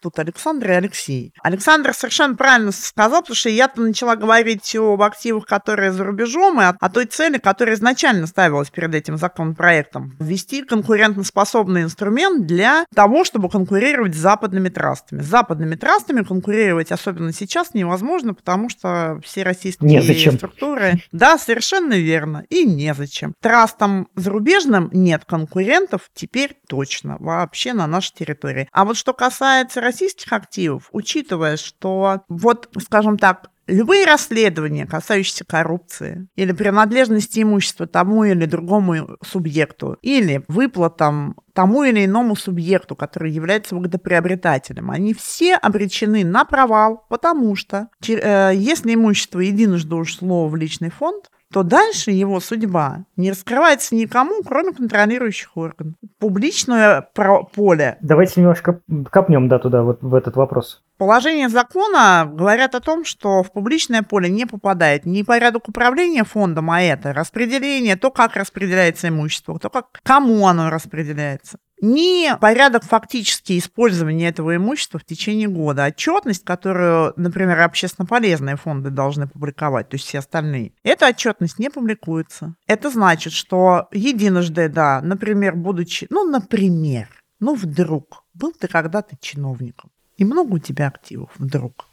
тут 0.00 0.18
Александр 0.18 0.70
и 0.70 0.74
Алексей. 0.74 1.34
Александр 1.42 1.92
совершенно 1.92 2.34
правильно 2.34 2.72
сказал, 2.72 3.20
потому 3.20 3.36
что 3.36 3.50
я-то 3.50 3.82
начала 3.82 4.16
говорить 4.16 4.74
об 4.76 5.02
активах, 5.02 5.44
которые 5.44 5.92
за 5.92 6.04
рубежом, 6.04 6.60
и 6.60 6.64
о, 6.64 6.70
о 6.80 6.88
той 6.88 7.04
цели, 7.04 7.36
которая 7.36 7.74
изначально 7.74 8.26
ставилась 8.26 8.70
перед 8.70 8.94
этим 8.94 9.18
законопроектом. 9.18 10.16
Ввести 10.18 10.62
конкурентоспособный 10.62 11.82
инструмент 11.82 12.46
для 12.46 12.86
того, 12.94 13.24
чтобы 13.24 13.50
конкурировать 13.50 14.14
с 14.14 14.18
западными 14.18 14.70
трастами. 14.70 15.20
С 15.20 15.26
западными 15.26 15.74
трастами 15.74 16.22
конкурировать, 16.22 16.90
особенно 16.90 17.32
сейчас, 17.32 17.74
невозможно, 17.74 18.32
потому 18.32 18.70
что 18.70 19.20
все 19.22 19.42
российские 19.42 19.90
незачем. 19.90 20.36
структуры... 20.38 20.94
Да, 21.12 21.36
совершенно 21.36 21.94
верно. 21.94 22.44
И 22.48 22.64
незачем. 22.64 23.34
Трастам 23.40 24.08
зарубежным 24.14 24.88
нет 24.92 25.24
конкурентов 25.26 26.10
теперь 26.14 26.56
точно 26.68 27.16
вообще 27.20 27.74
на 27.74 27.86
нашей 27.86 28.14
территории. 28.14 28.68
А 28.72 28.84
вот 28.84 28.93
вот 28.94 28.98
что 28.98 29.12
касается 29.12 29.80
российских 29.80 30.32
активов, 30.32 30.88
учитывая, 30.92 31.56
что 31.56 32.22
вот, 32.28 32.68
скажем 32.78 33.18
так, 33.18 33.50
Любые 33.66 34.04
расследования, 34.04 34.84
касающиеся 34.84 35.46
коррупции 35.46 36.28
или 36.36 36.52
принадлежности 36.52 37.40
имущества 37.40 37.86
тому 37.86 38.24
или 38.24 38.44
другому 38.44 39.16
субъекту, 39.24 39.96
или 40.02 40.44
выплатам 40.48 41.36
тому 41.54 41.84
или 41.84 42.04
иному 42.04 42.36
субъекту, 42.36 42.94
который 42.94 43.32
является 43.32 43.74
выгодоприобретателем, 43.74 44.90
они 44.90 45.14
все 45.14 45.54
обречены 45.54 46.26
на 46.26 46.44
провал, 46.44 47.06
потому 47.08 47.56
что 47.56 47.88
э, 48.06 48.52
если 48.54 48.92
имущество 48.92 49.40
единожды 49.40 49.94
ушло 49.94 50.46
в 50.46 50.56
личный 50.56 50.90
фонд, 50.90 51.30
то 51.54 51.62
дальше 51.62 52.10
его 52.10 52.40
судьба 52.40 53.04
не 53.16 53.30
раскрывается 53.30 53.94
никому, 53.94 54.42
кроме 54.42 54.72
контролирующих 54.72 55.56
органов. 55.56 55.94
Публичное 56.18 57.08
поле. 57.54 57.96
Давайте 58.00 58.40
немножко 58.40 58.80
копнем 59.08 59.46
да, 59.46 59.60
туда, 59.60 59.84
вот 59.84 60.02
в 60.02 60.16
этот 60.16 60.34
вопрос. 60.34 60.82
Положения 60.96 61.48
закона 61.48 62.30
говорят 62.30 62.74
о 62.74 62.80
том, 62.80 63.04
что 63.04 63.42
в 63.42 63.52
публичное 63.52 64.02
поле 64.02 64.30
не 64.30 64.46
попадает 64.46 65.06
ни 65.06 65.22
порядок 65.22 65.68
управления 65.68 66.24
фондом, 66.24 66.70
а 66.70 66.80
это 66.80 67.12
распределение, 67.12 67.96
то, 67.96 68.10
как 68.10 68.36
распределяется 68.36 69.08
имущество, 69.08 69.58
то, 69.58 69.70
как, 69.70 69.86
кому 70.02 70.46
оно 70.46 70.70
распределяется 70.70 71.58
ни 71.84 72.34
порядок 72.38 72.84
фактически 72.84 73.58
использования 73.58 74.28
этого 74.28 74.56
имущества 74.56 74.98
в 74.98 75.04
течение 75.04 75.48
года. 75.48 75.84
Отчетность, 75.84 76.44
которую, 76.44 77.12
например, 77.16 77.60
общественно 77.60 78.06
полезные 78.06 78.56
фонды 78.56 78.90
должны 78.90 79.28
публиковать, 79.28 79.88
то 79.90 79.96
есть 79.96 80.06
все 80.06 80.18
остальные, 80.18 80.72
эта 80.82 81.08
отчетность 81.08 81.58
не 81.58 81.70
публикуется. 81.70 82.54
Это 82.66 82.90
значит, 82.90 83.32
что 83.32 83.88
единожды, 83.92 84.68
да, 84.68 85.00
например, 85.02 85.56
будучи, 85.56 86.06
ну, 86.10 86.24
например, 86.24 87.08
ну, 87.40 87.54
вдруг, 87.54 88.24
был 88.32 88.52
ты 88.52 88.68
когда-то 88.68 89.16
чиновником, 89.20 89.90
и 90.16 90.24
много 90.24 90.54
у 90.54 90.58
тебя 90.58 90.88
активов 90.88 91.30
вдруг, 91.36 91.86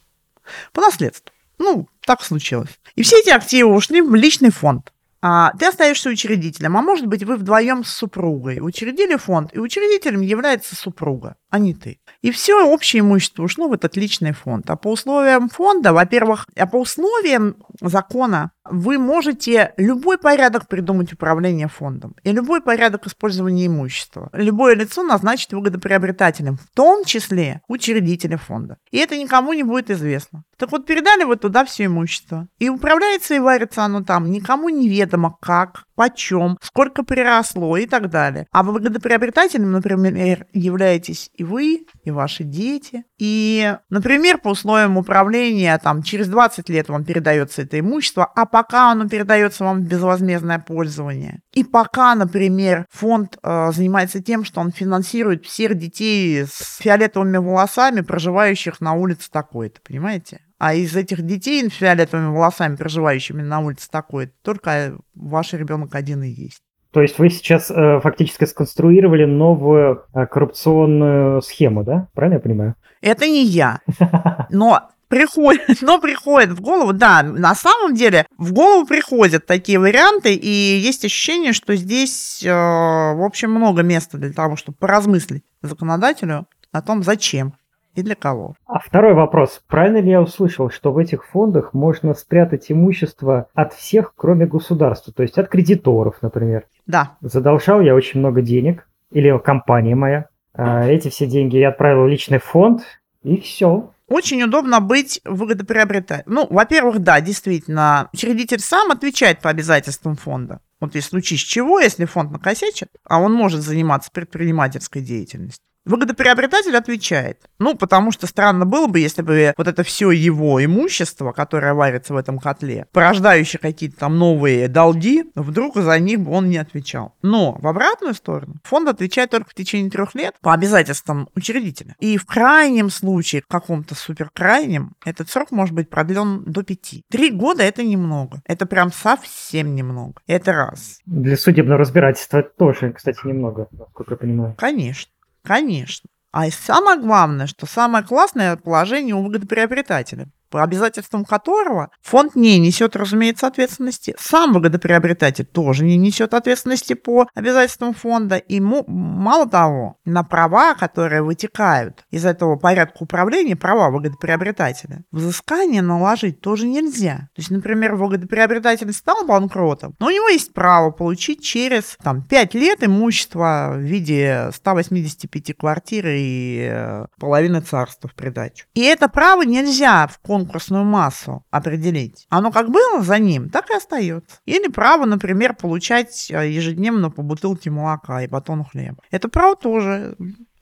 по 0.72 0.80
наследству. 0.80 1.34
Ну, 1.58 1.88
так 2.00 2.22
случилось. 2.22 2.80
И 2.96 3.02
все 3.02 3.18
эти 3.20 3.30
активы 3.30 3.74
ушли 3.74 4.02
в 4.02 4.14
личный 4.14 4.50
фонд. 4.50 4.92
А 5.24 5.52
ты 5.56 5.66
остаешься 5.66 6.10
учредителем, 6.10 6.76
а 6.76 6.82
может 6.82 7.06
быть 7.06 7.22
вы 7.22 7.36
вдвоем 7.36 7.84
с 7.84 7.90
супругой 7.90 8.58
учредили 8.60 9.14
фонд, 9.14 9.54
и 9.54 9.60
учредителем 9.60 10.20
является 10.20 10.74
супруга, 10.74 11.36
а 11.52 11.58
не 11.58 11.74
ты. 11.74 12.00
И 12.22 12.30
все 12.30 12.66
общее 12.66 13.00
имущество 13.00 13.42
ушло 13.42 13.68
в 13.68 13.74
этот 13.74 13.94
личный 13.94 14.32
фонд. 14.32 14.70
А 14.70 14.76
по 14.76 14.88
условиям 14.88 15.50
фонда, 15.50 15.92
во-первых, 15.92 16.46
а 16.56 16.66
по 16.66 16.78
условиям 16.78 17.56
закона 17.78 18.52
вы 18.64 18.96
можете 18.98 19.74
любой 19.76 20.18
порядок 20.18 20.68
придумать 20.68 21.12
управления 21.12 21.68
фондом 21.68 22.14
и 22.22 22.32
любой 22.32 22.62
порядок 22.62 23.06
использования 23.06 23.66
имущества. 23.66 24.30
Любое 24.32 24.76
лицо 24.76 25.02
назначить 25.02 25.52
выгодоприобретателем, 25.52 26.56
в 26.56 26.74
том 26.74 27.04
числе 27.04 27.60
учредителя 27.68 28.38
фонда. 28.38 28.78
И 28.90 28.98
это 28.98 29.18
никому 29.18 29.52
не 29.52 29.62
будет 29.62 29.90
известно. 29.90 30.44
Так 30.56 30.70
вот, 30.70 30.86
передали 30.86 31.24
вы 31.24 31.36
туда 31.36 31.64
все 31.64 31.86
имущество. 31.86 32.46
И 32.60 32.68
управляется 32.68 33.34
и 33.34 33.40
варится 33.40 33.84
оно 33.84 34.04
там 34.04 34.30
никому 34.30 34.68
неведомо 34.68 35.36
как, 35.40 35.84
почем, 35.96 36.56
сколько 36.62 37.02
приросло 37.02 37.76
и 37.76 37.86
так 37.86 38.10
далее. 38.10 38.46
А 38.52 38.62
выгодоприобретателем, 38.62 39.72
например, 39.72 40.46
являетесь 40.52 41.30
и 41.42 41.44
вы, 41.44 41.86
и 42.04 42.10
ваши 42.10 42.44
дети. 42.44 43.04
И, 43.18 43.76
например, 43.90 44.38
по 44.38 44.50
условиям 44.50 44.96
управления, 44.96 45.76
там, 45.78 46.02
через 46.02 46.28
20 46.28 46.68
лет 46.68 46.88
вам 46.88 47.04
передается 47.04 47.62
это 47.62 47.78
имущество, 47.78 48.24
а 48.24 48.46
пока 48.46 48.92
оно 48.92 49.08
передается 49.08 49.64
вам 49.64 49.80
в 49.80 49.88
безвозмездное 49.88 50.60
пользование. 50.60 51.40
И 51.52 51.64
пока, 51.64 52.14
например, 52.14 52.86
фонд 52.90 53.38
э, 53.42 53.72
занимается 53.72 54.22
тем, 54.22 54.44
что 54.44 54.60
он 54.60 54.70
финансирует 54.70 55.44
всех 55.44 55.76
детей 55.76 56.44
с 56.44 56.78
фиолетовыми 56.78 57.38
волосами, 57.38 58.00
проживающих 58.00 58.80
на 58.80 58.94
улице 58.94 59.28
такой-то, 59.30 59.80
понимаете? 59.86 60.40
А 60.58 60.74
из 60.74 60.94
этих 60.94 61.22
детей 61.22 61.68
с 61.68 61.72
фиолетовыми 61.72 62.28
волосами, 62.28 62.76
проживающими 62.76 63.42
на 63.42 63.58
улице 63.58 63.88
такой, 63.90 64.32
только 64.42 64.96
ваш 65.14 65.54
ребенок 65.54 65.96
один 65.96 66.22
и 66.22 66.28
есть. 66.28 66.62
То 66.92 67.00
есть 67.00 67.18
вы 67.18 67.30
сейчас 67.30 67.70
э, 67.70 68.00
фактически 68.00 68.44
сконструировали 68.44 69.24
новую 69.24 70.04
э, 70.14 70.26
коррупционную 70.26 71.40
схему, 71.40 71.84
да? 71.84 72.08
Правильно 72.14 72.34
я 72.34 72.40
понимаю? 72.40 72.74
Это 73.00 73.26
не 73.26 73.44
я. 73.44 73.80
Но 74.50 74.88
приходит, 75.08 75.82
но 75.82 76.00
приходит 76.00 76.52
в 76.52 76.62
голову, 76.62 76.94
да, 76.94 77.22
на 77.22 77.54
самом 77.54 77.94
деле 77.94 78.24
в 78.38 78.54
голову 78.54 78.86
приходят 78.86 79.44
такие 79.44 79.78
варианты, 79.78 80.34
и 80.34 80.48
есть 80.48 81.04
ощущение, 81.04 81.52
что 81.52 81.76
здесь, 81.76 82.42
э, 82.42 82.48
в 82.50 83.22
общем, 83.22 83.50
много 83.50 83.82
места 83.82 84.16
для 84.16 84.32
того, 84.32 84.56
чтобы 84.56 84.78
поразмыслить 84.78 85.44
законодателю 85.60 86.46
о 86.72 86.80
том, 86.80 87.02
зачем 87.02 87.52
и 87.94 88.02
для 88.02 88.14
кого. 88.14 88.54
А 88.66 88.78
второй 88.78 89.14
вопрос. 89.14 89.60
Правильно 89.66 89.98
ли 89.98 90.10
я 90.10 90.20
услышал, 90.22 90.70
что 90.70 90.92
в 90.92 90.98
этих 90.98 91.26
фондах 91.26 91.74
можно 91.74 92.14
спрятать 92.14 92.70
имущество 92.70 93.48
от 93.54 93.74
всех, 93.74 94.14
кроме 94.16 94.46
государства, 94.46 95.12
то 95.12 95.22
есть 95.22 95.38
от 95.38 95.48
кредиторов, 95.48 96.16
например? 96.22 96.64
Да. 96.86 97.16
Задолжал 97.20 97.80
я 97.80 97.94
очень 97.94 98.20
много 98.20 98.42
денег, 98.42 98.86
или 99.12 99.38
компания 99.38 99.94
моя. 99.94 100.26
А 100.54 100.84
эти 100.86 101.08
все 101.08 101.26
деньги 101.26 101.56
я 101.56 101.70
отправил 101.70 102.04
в 102.04 102.08
личный 102.08 102.38
фонд, 102.38 102.82
и 103.22 103.38
все. 103.40 103.90
Очень 104.08 104.42
удобно 104.42 104.80
быть 104.80 105.20
выгодоприобретателем. 105.24 106.34
Ну, 106.34 106.46
во-первых, 106.50 106.98
да, 106.98 107.20
действительно, 107.20 108.10
учредитель 108.12 108.58
сам 108.58 108.90
отвечает 108.90 109.40
по 109.40 109.48
обязательствам 109.48 110.16
фонда. 110.16 110.60
Вот 110.80 110.94
если 110.94 111.10
случись 111.10 111.40
чего, 111.40 111.80
если 111.80 112.04
фонд 112.04 112.32
накосячит, 112.32 112.88
а 113.04 113.20
он 113.20 113.32
может 113.32 113.62
заниматься 113.62 114.10
предпринимательской 114.12 115.00
деятельностью, 115.00 115.64
Выгодоприобретатель 115.84 116.76
отвечает. 116.76 117.40
Ну, 117.58 117.74
потому 117.74 118.12
что 118.12 118.26
странно 118.26 118.66
было 118.66 118.86
бы, 118.86 119.00
если 119.00 119.22
бы 119.22 119.52
вот 119.56 119.66
это 119.66 119.82
все 119.82 120.10
его 120.10 120.64
имущество, 120.64 121.32
которое 121.32 121.74
варится 121.74 122.14
в 122.14 122.16
этом 122.16 122.38
котле, 122.38 122.86
порождающее 122.92 123.58
какие-то 123.58 123.96
там 123.98 124.18
новые 124.18 124.68
долги, 124.68 125.24
вдруг 125.34 125.76
за 125.76 125.98
них 125.98 126.20
бы 126.20 126.30
он 126.30 126.48
не 126.48 126.58
отвечал. 126.58 127.14
Но 127.22 127.58
в 127.60 127.66
обратную 127.66 128.14
сторону 128.14 128.54
фонд 128.62 128.88
отвечает 128.88 129.30
только 129.30 129.50
в 129.50 129.54
течение 129.54 129.90
трех 129.90 130.14
лет 130.14 130.34
по 130.40 130.52
обязательствам 130.52 131.28
учредителя. 131.34 131.96
И 131.98 132.16
в 132.16 132.26
крайнем 132.26 132.88
случае, 132.90 133.42
каком-то 133.46 133.94
суперкрайнем, 133.94 134.94
этот 135.04 135.30
срок 135.30 135.50
может 135.50 135.74
быть 135.74 135.90
продлен 135.90 136.44
до 136.44 136.62
пяти. 136.62 137.04
Три 137.10 137.30
года 137.30 137.62
это 137.62 137.82
немного. 137.82 138.40
Это 138.46 138.66
прям 138.66 138.92
совсем 138.92 139.74
немного. 139.74 140.14
Это 140.26 140.52
раз. 140.52 141.00
Для 141.06 141.36
судебного 141.36 141.80
разбирательства 141.80 142.42
тоже, 142.42 142.92
кстати, 142.92 143.18
немного, 143.26 143.68
насколько 143.72 144.14
я 144.14 144.16
понимаю. 144.16 144.54
Конечно. 144.56 145.10
Конечно. 145.44 146.08
А 146.30 146.50
самое 146.50 147.00
главное, 147.00 147.46
что 147.46 147.66
самое 147.66 148.04
классное 148.04 148.56
положение 148.56 149.14
у 149.14 149.22
выгодоприобретателя 149.22 150.28
по 150.52 150.62
обязательствам 150.62 151.24
которого 151.24 151.88
фонд 152.02 152.36
не 152.36 152.58
несет, 152.58 152.94
разумеется, 152.94 153.46
ответственности. 153.46 154.14
Сам 154.18 154.52
выгодоприобретатель 154.52 155.46
тоже 155.46 155.82
не 155.82 155.96
несет 155.96 156.34
ответственности 156.34 156.92
по 156.92 157.26
обязательствам 157.34 157.94
фонда. 157.94 158.36
И 158.36 158.60
мало 158.60 159.48
того, 159.48 159.96
на 160.04 160.22
права, 160.22 160.74
которые 160.74 161.22
вытекают 161.22 162.04
из 162.10 162.26
этого 162.26 162.56
порядка 162.56 163.02
управления, 163.02 163.56
права 163.56 163.88
выгодоприобретателя, 163.88 165.04
взыскание 165.10 165.80
наложить 165.80 166.42
тоже 166.42 166.66
нельзя. 166.66 167.30
То 167.34 167.40
есть, 167.40 167.50
например, 167.50 167.94
выгодоприобретатель 167.94 168.92
стал 168.92 169.24
банкротом, 169.24 169.94
но 169.98 170.08
у 170.08 170.10
него 170.10 170.28
есть 170.28 170.52
право 170.52 170.90
получить 170.90 171.42
через 171.42 171.96
там, 172.02 172.22
5 172.22 172.54
лет 172.54 172.84
имущество 172.84 173.72
в 173.74 173.80
виде 173.80 174.50
185 174.52 175.56
квартир 175.56 176.08
и 176.08 176.68
э, 176.70 177.06
половины 177.18 177.62
царства 177.62 178.10
в 178.10 178.14
придачу. 178.14 178.66
И 178.74 178.82
это 178.82 179.08
право 179.08 179.42
нельзя 179.42 180.06
в 180.08 180.18
конкурсе 180.18 180.41
конкурсную 180.42 180.84
массу 180.84 181.44
определить. 181.50 182.26
Оно 182.28 182.50
как 182.50 182.70
было 182.70 183.02
за 183.02 183.18
ним, 183.18 183.48
так 183.48 183.70
и 183.70 183.74
остается. 183.74 184.38
Или 184.46 184.68
право, 184.68 185.04
например, 185.04 185.54
получать 185.54 186.30
э, 186.30 186.50
ежедневно 186.50 187.10
по 187.10 187.22
бутылке 187.22 187.70
молока 187.70 188.22
и 188.22 188.28
батону 188.28 188.64
хлеба. 188.64 188.98
Это 189.10 189.28
право 189.28 189.56
тоже 189.56 190.16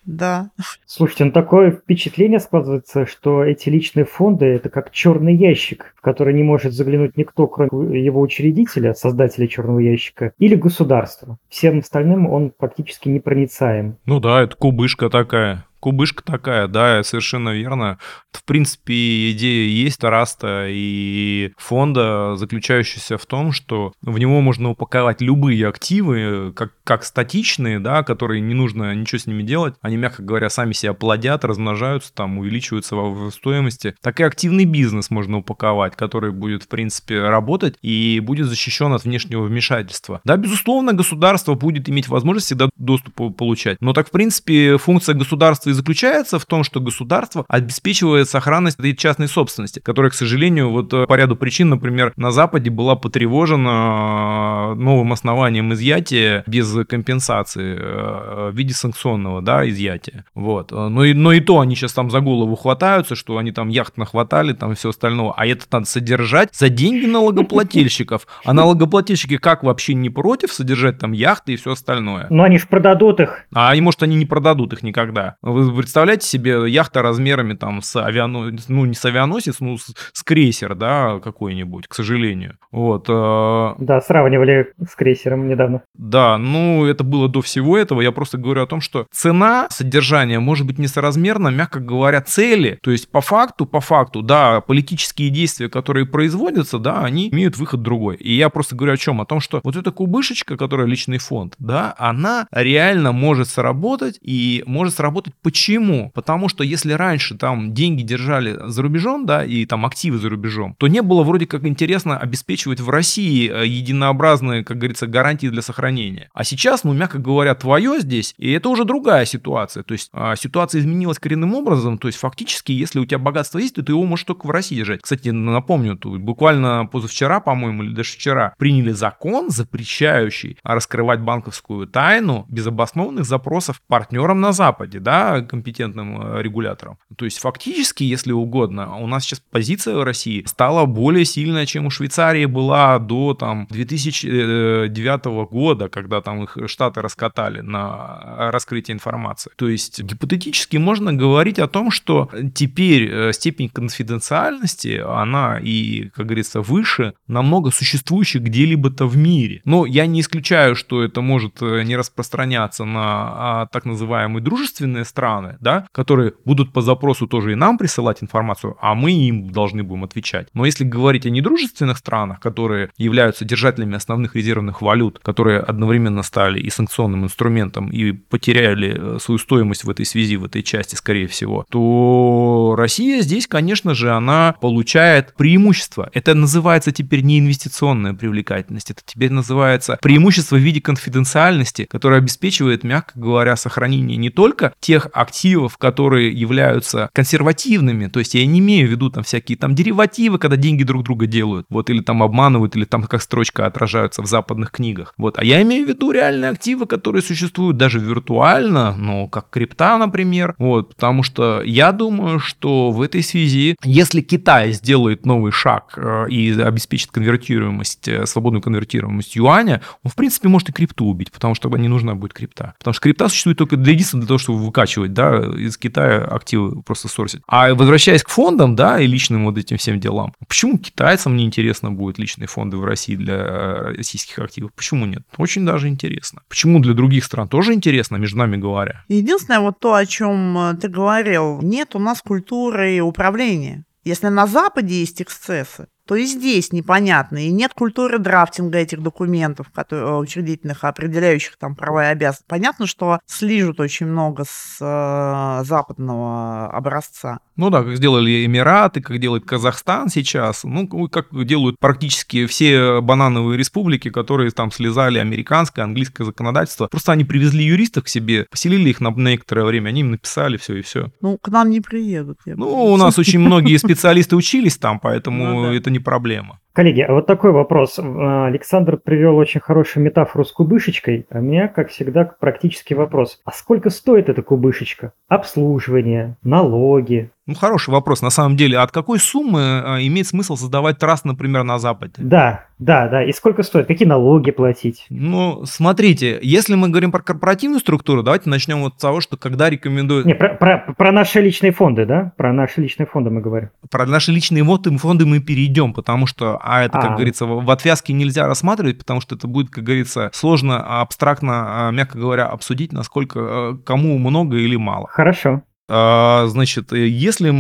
да. 0.06 0.50
Слушайте, 0.86 1.26
ну 1.26 1.32
такое 1.32 1.70
впечатление 1.70 2.40
складывается, 2.40 3.06
что 3.06 3.44
эти 3.44 3.68
личные 3.68 4.06
фонды 4.06 4.46
это 4.46 4.68
как 4.70 4.90
черный 4.90 5.34
ящик, 5.34 5.94
в 5.96 6.00
который 6.00 6.34
не 6.34 6.42
может 6.42 6.72
заглянуть 6.72 7.16
никто, 7.16 7.46
кроме 7.46 8.02
его 8.02 8.20
учредителя, 8.20 8.94
создателя 8.94 9.46
черного 9.46 9.78
ящика, 9.78 10.32
или 10.38 10.54
государства. 10.56 11.38
Всем 11.48 11.78
остальным 11.78 12.26
он 12.26 12.50
практически 12.50 13.08
непроницаем. 13.08 13.98
Ну 14.06 14.20
да, 14.20 14.42
это 14.42 14.56
кубышка 14.56 15.10
такая 15.10 15.64
кубышка 15.80 16.22
такая, 16.22 16.68
да, 16.68 17.02
совершенно 17.02 17.50
верно. 17.50 17.98
В 18.32 18.44
принципе, 18.44 19.32
идея 19.32 19.68
есть 19.68 19.98
Тараста 20.00 20.66
и 20.68 21.52
фонда, 21.56 22.36
заключающаяся 22.36 23.18
в 23.18 23.26
том, 23.26 23.52
что 23.52 23.92
в 24.02 24.18
него 24.18 24.40
можно 24.40 24.70
упаковать 24.70 25.20
любые 25.20 25.66
активы, 25.66 26.52
как, 26.54 26.72
как 26.84 27.04
статичные, 27.04 27.80
да, 27.80 28.02
которые 28.02 28.40
не 28.40 28.54
нужно 28.54 28.94
ничего 28.94 29.18
с 29.18 29.26
ними 29.26 29.42
делать. 29.42 29.74
Они, 29.80 29.96
мягко 29.96 30.22
говоря, 30.22 30.50
сами 30.50 30.72
себя 30.72 30.92
плодят, 30.92 31.44
размножаются, 31.44 32.12
там, 32.14 32.38
увеличиваются 32.38 32.94
в 32.96 33.30
стоимости. 33.30 33.94
Так 34.02 34.20
и 34.20 34.22
активный 34.22 34.66
бизнес 34.66 35.10
можно 35.10 35.38
упаковать, 35.38 35.96
который 35.96 36.30
будет, 36.30 36.64
в 36.64 36.68
принципе, 36.68 37.20
работать 37.20 37.76
и 37.82 38.20
будет 38.20 38.46
защищен 38.46 38.92
от 38.92 39.04
внешнего 39.04 39.42
вмешательства. 39.42 40.20
Да, 40.24 40.36
безусловно, 40.36 40.92
государство 40.92 41.54
будет 41.54 41.88
иметь 41.88 42.08
возможность 42.08 42.46
всегда 42.46 42.68
доступ 42.76 43.36
получать. 43.36 43.78
Но 43.80 43.92
так, 43.92 44.08
в 44.08 44.10
принципе, 44.10 44.76
функция 44.76 45.14
государства 45.14 45.69
и 45.70 45.74
заключается 45.74 46.38
в 46.38 46.46
том, 46.46 46.64
что 46.64 46.80
государство 46.80 47.44
обеспечивает 47.48 48.28
сохранность 48.28 48.78
этой 48.78 48.94
частной 48.96 49.28
собственности, 49.28 49.80
которая, 49.80 50.10
к 50.10 50.14
сожалению, 50.14 50.70
вот 50.70 50.92
э, 50.92 51.06
по 51.06 51.14
ряду 51.14 51.36
причин, 51.36 51.70
например, 51.70 52.12
на 52.16 52.30
Западе 52.30 52.70
была 52.70 52.96
потревожена 52.96 54.72
э, 54.72 54.74
новым 54.74 55.12
основанием 55.12 55.72
изъятия 55.72 56.44
без 56.46 56.72
компенсации 56.86 57.76
э, 57.78 58.50
в 58.52 58.56
виде 58.56 58.74
санкционного, 58.74 59.42
да, 59.42 59.68
изъятия. 59.68 60.24
Вот. 60.34 60.70
Но 60.70 61.04
и, 61.04 61.14
но 61.14 61.32
и 61.32 61.40
то 61.40 61.60
они 61.60 61.74
сейчас 61.74 61.92
там 61.92 62.10
за 62.10 62.20
голову 62.20 62.56
хватаются, 62.56 63.14
что 63.14 63.38
они 63.38 63.52
там 63.52 63.68
яхт 63.68 63.96
нахватали, 63.96 64.52
там 64.52 64.72
и 64.72 64.74
все 64.74 64.90
остальное. 64.90 65.32
А 65.36 65.46
это 65.46 65.64
надо 65.70 65.86
содержать 65.86 66.54
за 66.54 66.68
деньги 66.68 67.06
налогоплательщиков. 67.06 68.26
А 68.44 68.52
налогоплательщики 68.52 69.36
как 69.36 69.62
вообще 69.62 69.94
не 69.94 70.10
против 70.10 70.52
содержать 70.52 70.98
там 70.98 71.12
яхты 71.12 71.54
и 71.54 71.56
все 71.56 71.72
остальное? 71.72 72.26
Но 72.30 72.44
они 72.44 72.58
же 72.58 72.66
продадут 72.66 73.20
их. 73.20 73.44
А 73.54 73.74
может, 73.80 74.02
они 74.02 74.16
не 74.16 74.26
продадут 74.26 74.72
их 74.72 74.82
никогда. 74.82 75.36
Вы 75.42 75.59
вы 75.62 75.76
представляете 75.76 76.26
себе 76.26 76.70
яхта 76.70 77.02
размерами 77.02 77.54
там 77.54 77.82
с 77.82 77.96
авианосец, 77.96 78.68
ну 78.68 78.84
не 78.84 78.94
с 78.94 79.04
авианосец, 79.04 79.60
ну 79.60 79.78
с, 79.78 79.92
с 80.12 80.22
крейсер, 80.22 80.74
да, 80.74 81.20
какой-нибудь, 81.20 81.88
к 81.88 81.94
сожалению. 81.94 82.56
Вот. 82.70 83.06
Э... 83.08 83.74
Да, 83.78 84.00
сравнивали 84.00 84.72
с 84.86 84.94
крейсером 84.94 85.48
недавно. 85.48 85.82
Да, 85.94 86.38
ну 86.38 86.84
это 86.86 87.04
было 87.04 87.28
до 87.28 87.42
всего 87.42 87.76
этого. 87.76 88.00
Я 88.00 88.12
просто 88.12 88.38
говорю 88.38 88.62
о 88.62 88.66
том, 88.66 88.80
что 88.80 89.06
цена 89.12 89.68
содержания 89.70 90.40
может 90.40 90.66
быть 90.66 90.78
несоразмерна, 90.78 91.48
мягко 91.48 91.80
говоря, 91.80 92.20
цели. 92.20 92.78
То 92.82 92.90
есть 92.90 93.10
по 93.10 93.20
факту, 93.20 93.66
по 93.66 93.80
факту, 93.80 94.22
да, 94.22 94.60
политические 94.60 95.30
действия, 95.30 95.68
которые 95.68 96.06
производятся, 96.06 96.78
да, 96.78 97.04
они 97.04 97.30
имеют 97.30 97.56
выход 97.56 97.82
другой. 97.82 98.16
И 98.16 98.34
я 98.34 98.48
просто 98.48 98.76
говорю 98.76 98.94
о 98.94 98.96
чем? 98.96 99.20
О 99.20 99.26
том, 99.26 99.40
что 99.40 99.60
вот 99.64 99.76
эта 99.76 99.90
кубышечка, 99.90 100.56
которая 100.56 100.86
личный 100.86 101.18
фонд, 101.18 101.54
да, 101.58 101.94
она 101.98 102.46
реально 102.52 103.12
может 103.12 103.48
сработать 103.48 104.18
и 104.22 104.62
может 104.66 104.94
сработать 104.94 105.34
по 105.42 105.49
Почему? 105.50 106.12
Потому 106.14 106.48
что 106.48 106.62
если 106.62 106.92
раньше 106.92 107.36
там 107.36 107.74
деньги 107.74 108.02
держали 108.02 108.56
за 108.68 108.82
рубежом, 108.82 109.26
да, 109.26 109.44
и 109.44 109.66
там 109.66 109.84
активы 109.84 110.18
за 110.18 110.28
рубежом, 110.28 110.76
то 110.78 110.86
не 110.86 111.02
было 111.02 111.24
вроде 111.24 111.46
как 111.46 111.66
интересно 111.66 112.16
обеспечивать 112.16 112.78
в 112.78 112.88
России 112.88 113.50
э, 113.50 113.66
единообразные, 113.66 114.62
как 114.62 114.78
говорится, 114.78 115.08
гарантии 115.08 115.48
для 115.48 115.60
сохранения. 115.60 116.30
А 116.34 116.44
сейчас, 116.44 116.84
ну, 116.84 116.92
мягко 116.92 117.18
говоря, 117.18 117.56
твое 117.56 117.98
здесь, 117.98 118.32
и 118.38 118.52
это 118.52 118.68
уже 118.68 118.84
другая 118.84 119.24
ситуация. 119.24 119.82
То 119.82 119.90
есть 119.90 120.10
а, 120.12 120.36
ситуация 120.36 120.82
изменилась 120.82 121.18
коренным 121.18 121.52
образом, 121.56 121.98
то 121.98 122.06
есть 122.06 122.20
фактически, 122.20 122.70
если 122.70 123.00
у 123.00 123.04
тебя 123.04 123.18
богатство 123.18 123.58
есть, 123.58 123.74
то 123.74 123.82
ты 123.82 123.90
его 123.90 124.04
можешь 124.04 124.26
только 124.26 124.46
в 124.46 124.50
России 124.50 124.76
держать. 124.76 125.02
Кстати, 125.02 125.30
напомню, 125.30 125.96
тут 125.96 126.20
буквально 126.20 126.86
позавчера, 126.86 127.40
по-моему, 127.40 127.82
или 127.82 127.92
даже 127.92 128.12
вчера 128.12 128.54
приняли 128.56 128.92
закон, 128.92 129.50
запрещающий 129.50 130.58
раскрывать 130.62 131.18
банковскую 131.18 131.88
тайну 131.88 132.46
без 132.48 132.68
обоснованных 132.68 133.24
запросов 133.24 133.82
партнерам 133.88 134.40
на 134.40 134.52
Западе, 134.52 135.00
да, 135.00 135.39
компетентным 135.42 136.20
э, 136.20 136.42
регуляторам. 136.42 136.98
То 137.16 137.24
есть 137.24 137.38
фактически, 137.38 138.04
если 138.04 138.32
угодно, 138.32 138.96
у 138.96 139.06
нас 139.06 139.24
сейчас 139.24 139.40
позиция 139.50 139.96
в 139.96 140.04
России 140.04 140.44
стала 140.46 140.86
более 140.86 141.24
сильная, 141.24 141.66
чем 141.66 141.86
у 141.86 141.90
Швейцарии 141.90 142.46
была 142.46 142.98
до 142.98 143.34
там 143.34 143.66
2009 143.70 145.24
года, 145.50 145.88
когда 145.88 146.20
там 146.20 146.44
их 146.44 146.56
штаты 146.66 147.00
раскатали 147.00 147.60
на 147.60 148.50
раскрытие 148.50 148.94
информации. 148.94 149.50
То 149.56 149.68
есть 149.68 150.02
гипотетически 150.02 150.76
можно 150.76 151.12
говорить 151.12 151.58
о 151.58 151.68
том, 151.68 151.90
что 151.90 152.30
теперь 152.54 153.10
э, 153.10 153.32
степень 153.32 153.68
конфиденциальности, 153.68 155.02
она 155.04 155.58
и, 155.62 156.10
как 156.14 156.26
говорится, 156.26 156.60
выше 156.60 157.14
намного 157.26 157.70
существующих 157.70 158.42
где-либо-то 158.42 159.06
в 159.06 159.16
мире. 159.16 159.62
Но 159.64 159.86
я 159.86 160.06
не 160.06 160.20
исключаю, 160.20 160.74
что 160.76 161.02
это 161.02 161.20
может 161.20 161.62
э, 161.62 161.82
не 161.82 161.96
распространяться 161.96 162.84
на 162.84 163.02
а, 163.02 163.66
так 163.66 163.84
называемые 163.84 164.42
дружественные 164.42 165.04
страны, 165.04 165.19
да, 165.60 165.86
которые 165.92 166.32
будут 166.44 166.72
по 166.72 166.82
запросу 166.82 167.26
тоже 167.26 167.52
и 167.52 167.54
нам 167.54 167.78
присылать 167.78 168.22
информацию, 168.22 168.76
а 168.80 168.94
мы 168.94 169.12
им 169.12 169.50
должны 169.50 169.82
будем 169.82 170.04
отвечать. 170.04 170.48
Но 170.54 170.64
если 170.66 170.84
говорить 170.84 171.26
о 171.26 171.30
недружественных 171.30 171.98
странах, 171.98 172.40
которые 172.40 172.90
являются 172.96 173.44
держателями 173.44 173.96
основных 173.96 174.36
резервных 174.36 174.82
валют, 174.82 175.20
которые 175.22 175.60
одновременно 175.60 176.22
стали 176.22 176.60
и 176.60 176.70
санкционным 176.70 177.24
инструментом, 177.24 177.90
и 177.90 178.12
потеряли 178.12 179.16
э, 179.16 179.18
свою 179.20 179.38
стоимость 179.38 179.84
в 179.84 179.90
этой 179.90 180.06
связи, 180.06 180.36
в 180.36 180.44
этой 180.44 180.62
части, 180.62 180.94
скорее 180.94 181.26
всего, 181.26 181.64
то 181.70 182.74
Россия 182.76 183.22
здесь, 183.22 183.46
конечно 183.46 183.94
же, 183.94 184.12
она 184.12 184.54
получает 184.60 185.34
преимущество. 185.34 186.10
Это 186.12 186.34
называется 186.34 186.92
теперь 186.92 187.22
не 187.22 187.38
инвестиционная 187.38 188.14
привлекательность, 188.14 188.90
это 188.90 189.02
теперь 189.04 189.30
называется 189.30 189.98
преимущество 190.02 190.56
в 190.56 190.60
виде 190.60 190.80
конфиденциальности, 190.80 191.86
которое 191.90 192.18
обеспечивает, 192.18 192.84
мягко 192.84 193.18
говоря, 193.18 193.56
сохранение 193.56 194.16
не 194.16 194.30
только 194.30 194.72
тех 194.80 195.08
активов, 195.12 195.78
которые 195.78 196.30
являются 196.30 197.10
консервативными, 197.12 198.06
то 198.06 198.18
есть 198.18 198.34
я 198.34 198.44
не 198.46 198.60
имею 198.60 198.88
в 198.88 198.90
виду 198.90 199.10
там 199.10 199.24
всякие 199.24 199.58
там 199.58 199.74
деривативы, 199.74 200.38
когда 200.38 200.56
деньги 200.56 200.82
друг 200.82 201.04
друга 201.04 201.26
делают, 201.26 201.66
вот, 201.68 201.90
или 201.90 202.00
там 202.00 202.22
обманывают, 202.22 202.76
или 202.76 202.84
там 202.84 203.04
как 203.04 203.22
строчка 203.22 203.66
отражаются 203.66 204.22
в 204.22 204.26
западных 204.26 204.70
книгах, 204.70 205.14
вот, 205.16 205.38
а 205.38 205.44
я 205.44 205.62
имею 205.62 205.86
в 205.86 205.88
виду 205.88 206.10
реальные 206.10 206.50
активы, 206.50 206.86
которые 206.86 207.22
существуют 207.22 207.76
даже 207.76 207.98
виртуально, 207.98 208.94
ну, 208.96 209.28
как 209.28 209.50
крипта, 209.50 209.96
например, 209.98 210.54
вот, 210.58 210.94
потому 210.94 211.22
что 211.22 211.62
я 211.62 211.92
думаю, 211.92 212.38
что 212.38 212.90
в 212.90 213.02
этой 213.02 213.22
связи, 213.22 213.76
если 213.84 214.20
Китай 214.20 214.72
сделает 214.72 215.26
новый 215.26 215.52
шаг 215.52 215.94
э, 215.96 216.28
и 216.28 216.52
обеспечит 216.60 217.10
конвертируемость, 217.10 218.08
э, 218.08 218.26
свободную 218.26 218.62
конвертируемость 218.62 219.36
юаня, 219.36 219.80
он, 220.02 220.10
в 220.10 220.14
принципе, 220.14 220.48
может 220.48 220.68
и 220.68 220.72
крипту 220.72 221.06
убить, 221.06 221.32
потому 221.32 221.54
что 221.54 221.68
не 221.80 221.88
нужна 221.88 222.14
будет 222.14 222.32
крипта. 222.32 222.74
Потому 222.78 222.94
что 222.94 223.02
крипта 223.02 223.28
существует 223.28 223.58
только 223.58 223.76
для 223.76 223.92
единственного 223.92 224.22
для 224.22 224.28
того, 224.28 224.38
чтобы 224.38 224.58
выкачивать, 224.58 224.99
да, 225.08 225.38
из 225.38 225.76
Китая 225.76 226.24
активы 226.24 226.82
просто 226.82 227.08
сорсить. 227.08 227.42
А 227.46 227.74
возвращаясь 227.74 228.22
к 228.22 228.28
фондам, 228.28 228.76
да, 228.76 229.00
и 229.00 229.06
личным 229.06 229.44
вот 229.44 229.58
этим 229.58 229.76
всем 229.76 230.00
делам, 230.00 230.34
почему 230.46 230.78
китайцам 230.78 231.36
не 231.36 231.44
интересно 231.44 231.90
будет 231.90 232.18
личные 232.18 232.46
фонды 232.46 232.76
в 232.76 232.84
России 232.84 233.16
для 233.16 233.34
э, 233.34 233.94
российских 233.96 234.38
активов? 234.38 234.72
Почему 234.74 235.06
нет? 235.06 235.22
Очень 235.36 235.64
даже 235.64 235.88
интересно. 235.88 236.42
Почему 236.48 236.80
для 236.80 236.94
других 236.94 237.24
стран 237.24 237.48
тоже 237.48 237.72
интересно, 237.72 238.16
между 238.16 238.38
нами 238.38 238.56
говоря? 238.56 239.04
Единственное, 239.08 239.60
вот 239.60 239.78
то, 239.78 239.94
о 239.94 240.06
чем 240.06 240.56
э, 240.58 240.74
ты 240.76 240.88
говорил, 240.88 241.60
нет 241.62 241.94
у 241.94 241.98
нас 241.98 242.20
культуры 242.22 243.00
управления. 243.00 243.84
Если 244.04 244.28
на 244.28 244.46
Западе 244.46 244.98
есть 244.98 245.20
эксцессы, 245.20 245.88
то 246.10 246.16
и 246.16 246.24
здесь 246.24 246.72
непонятно. 246.72 247.38
И 247.38 247.52
нет 247.52 247.72
культуры 247.72 248.18
драфтинга 248.18 248.78
этих 248.78 249.00
документов, 249.00 249.68
которые, 249.72 250.08
э, 250.08 250.16
учредительных, 250.16 250.82
определяющих 250.82 251.56
там 251.56 251.76
права 251.76 252.08
и 252.08 252.10
обязанности. 252.10 252.46
Понятно, 252.48 252.88
что 252.88 253.20
слижут 253.26 253.78
очень 253.78 254.06
много 254.06 254.42
с 254.44 254.78
э, 254.80 255.64
западного 255.64 256.68
образца. 256.72 257.38
Ну 257.54 257.70
да, 257.70 257.84
как 257.84 257.94
сделали 257.94 258.44
Эмираты, 258.44 259.00
как 259.00 259.20
делает 259.20 259.44
Казахстан 259.44 260.08
сейчас, 260.08 260.64
ну, 260.64 260.88
как 261.08 261.28
делают 261.46 261.78
практически 261.78 262.46
все 262.46 263.00
банановые 263.00 263.56
республики, 263.56 264.10
которые 264.10 264.50
там 264.50 264.72
слезали 264.72 265.18
американское, 265.18 265.84
английское 265.84 266.24
законодательство. 266.24 266.88
Просто 266.88 267.12
они 267.12 267.24
привезли 267.24 267.62
юристов 267.62 268.04
к 268.04 268.08
себе, 268.08 268.46
поселили 268.50 268.88
их 268.88 269.00
на 269.00 269.10
некоторое 269.10 269.64
время, 269.64 269.90
они 269.90 270.00
им 270.00 270.10
написали 270.10 270.56
все 270.56 270.76
и 270.78 270.82
все. 270.82 271.12
Ну, 271.20 271.38
к 271.38 271.48
нам 271.48 271.70
не 271.70 271.80
приедут. 271.80 272.38
Ну, 272.46 272.92
у 272.92 272.96
нас 272.96 273.16
очень 273.18 273.38
многие 273.38 273.76
специалисты 273.76 274.34
учились 274.34 274.76
там, 274.76 274.98
поэтому 274.98 275.44
ну 275.44 275.72
это 275.72 275.90
не 275.90 275.99
проблема. 276.00 276.60
Коллеги, 276.80 277.02
а 277.02 277.12
вот 277.12 277.26
такой 277.26 277.52
вопрос. 277.52 277.98
А, 277.98 278.46
Александр 278.46 278.96
привел 278.96 279.36
очень 279.36 279.60
хорошую 279.60 280.02
метафору 280.02 280.46
с 280.46 280.50
кубышечкой, 280.50 281.26
а 281.28 281.40
у 281.40 281.42
меня, 281.42 281.68
как 281.68 281.90
всегда, 281.90 282.24
практический 282.24 282.94
вопрос. 282.94 283.38
А 283.44 283.52
сколько 283.52 283.90
стоит 283.90 284.30
эта 284.30 284.40
кубышечка? 284.40 285.12
Обслуживание, 285.28 286.38
налоги, 286.42 287.32
ну, 287.50 287.56
хороший 287.56 287.90
вопрос. 287.90 288.22
На 288.22 288.30
самом 288.30 288.56
деле, 288.56 288.78
от 288.78 288.92
какой 288.92 289.18
суммы 289.18 289.60
э, 289.60 290.06
имеет 290.06 290.28
смысл 290.28 290.54
создавать 290.54 290.98
траст, 290.98 291.24
например, 291.24 291.64
на 291.64 291.80
Западе? 291.80 292.12
Да, 292.18 292.66
да, 292.78 293.08
да. 293.08 293.24
И 293.24 293.32
сколько 293.32 293.64
стоит? 293.64 293.88
Какие 293.88 294.06
налоги 294.06 294.52
платить? 294.52 295.06
Ну, 295.10 295.64
смотрите, 295.64 296.38
если 296.42 296.76
мы 296.76 296.90
говорим 296.90 297.10
про 297.10 297.20
корпоративную 297.20 297.80
структуру, 297.80 298.22
давайте 298.22 298.48
начнем 298.48 298.82
вот 298.82 298.94
с 298.98 299.00
того, 299.00 299.20
что 299.20 299.36
когда 299.36 299.68
рекомендуют... 299.68 300.26
Не, 300.26 300.36
про, 300.36 300.54
про, 300.54 300.94
про 300.96 301.10
наши 301.10 301.40
личные 301.40 301.72
фонды, 301.72 302.06
да? 302.06 302.30
Про 302.36 302.52
наши 302.52 302.80
личные 302.80 303.06
фонды 303.06 303.30
мы 303.30 303.40
говорим. 303.40 303.70
Про 303.90 304.06
наши 304.06 304.30
личные 304.30 304.62
фонды 304.62 305.26
мы 305.26 305.40
перейдем, 305.40 305.92
потому 305.92 306.28
что, 306.28 306.56
а 306.70 306.84
это, 306.84 307.00
как 307.00 307.10
а. 307.10 307.14
говорится, 307.14 307.46
в 307.46 307.70
отвязке 307.70 308.12
нельзя 308.12 308.46
рассматривать, 308.46 308.98
потому 308.98 309.20
что 309.20 309.34
это 309.34 309.48
будет, 309.48 309.70
как 309.70 309.82
говорится, 309.84 310.30
сложно, 310.32 311.00
абстрактно, 311.00 311.88
а, 311.88 311.90
мягко 311.90 312.16
говоря, 312.16 312.46
обсудить, 312.46 312.92
насколько 312.92 313.40
э, 313.40 313.76
кому 313.84 314.18
много 314.18 314.56
или 314.56 314.76
мало. 314.76 315.08
Хорошо. 315.08 315.62
А, 315.92 316.46
значит, 316.46 316.92
э, 316.92 317.08
если 317.08 317.50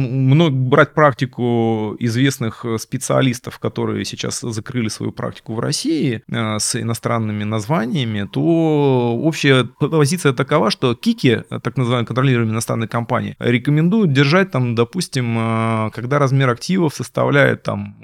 брать 0.50 0.94
практику 0.94 1.96
известных 1.98 2.64
э, 2.64 2.78
специалистов, 2.78 3.58
которые 3.58 4.04
сейчас 4.04 4.40
закрыли 4.40 4.86
свою 4.86 5.10
практику 5.10 5.54
в 5.54 5.58
России 5.58 6.22
э, 6.30 6.58
с 6.60 6.80
иностранными 6.80 7.42
названиями, 7.42 8.28
то 8.32 8.40
общая 9.20 9.64
позиция 9.64 10.32
такова, 10.32 10.70
что 10.70 10.94
Кики, 10.94 11.42
так 11.62 11.76
называемые 11.76 12.06
контролируемые 12.06 12.52
иностранные 12.52 12.86
компании, 12.86 13.34
рекомендуют 13.40 14.12
держать 14.12 14.52
там, 14.52 14.76
допустим, 14.76 15.90
когда 15.92 16.20
размер 16.20 16.50
активов 16.50 16.94
составляет 16.94 17.64
там 17.64 17.96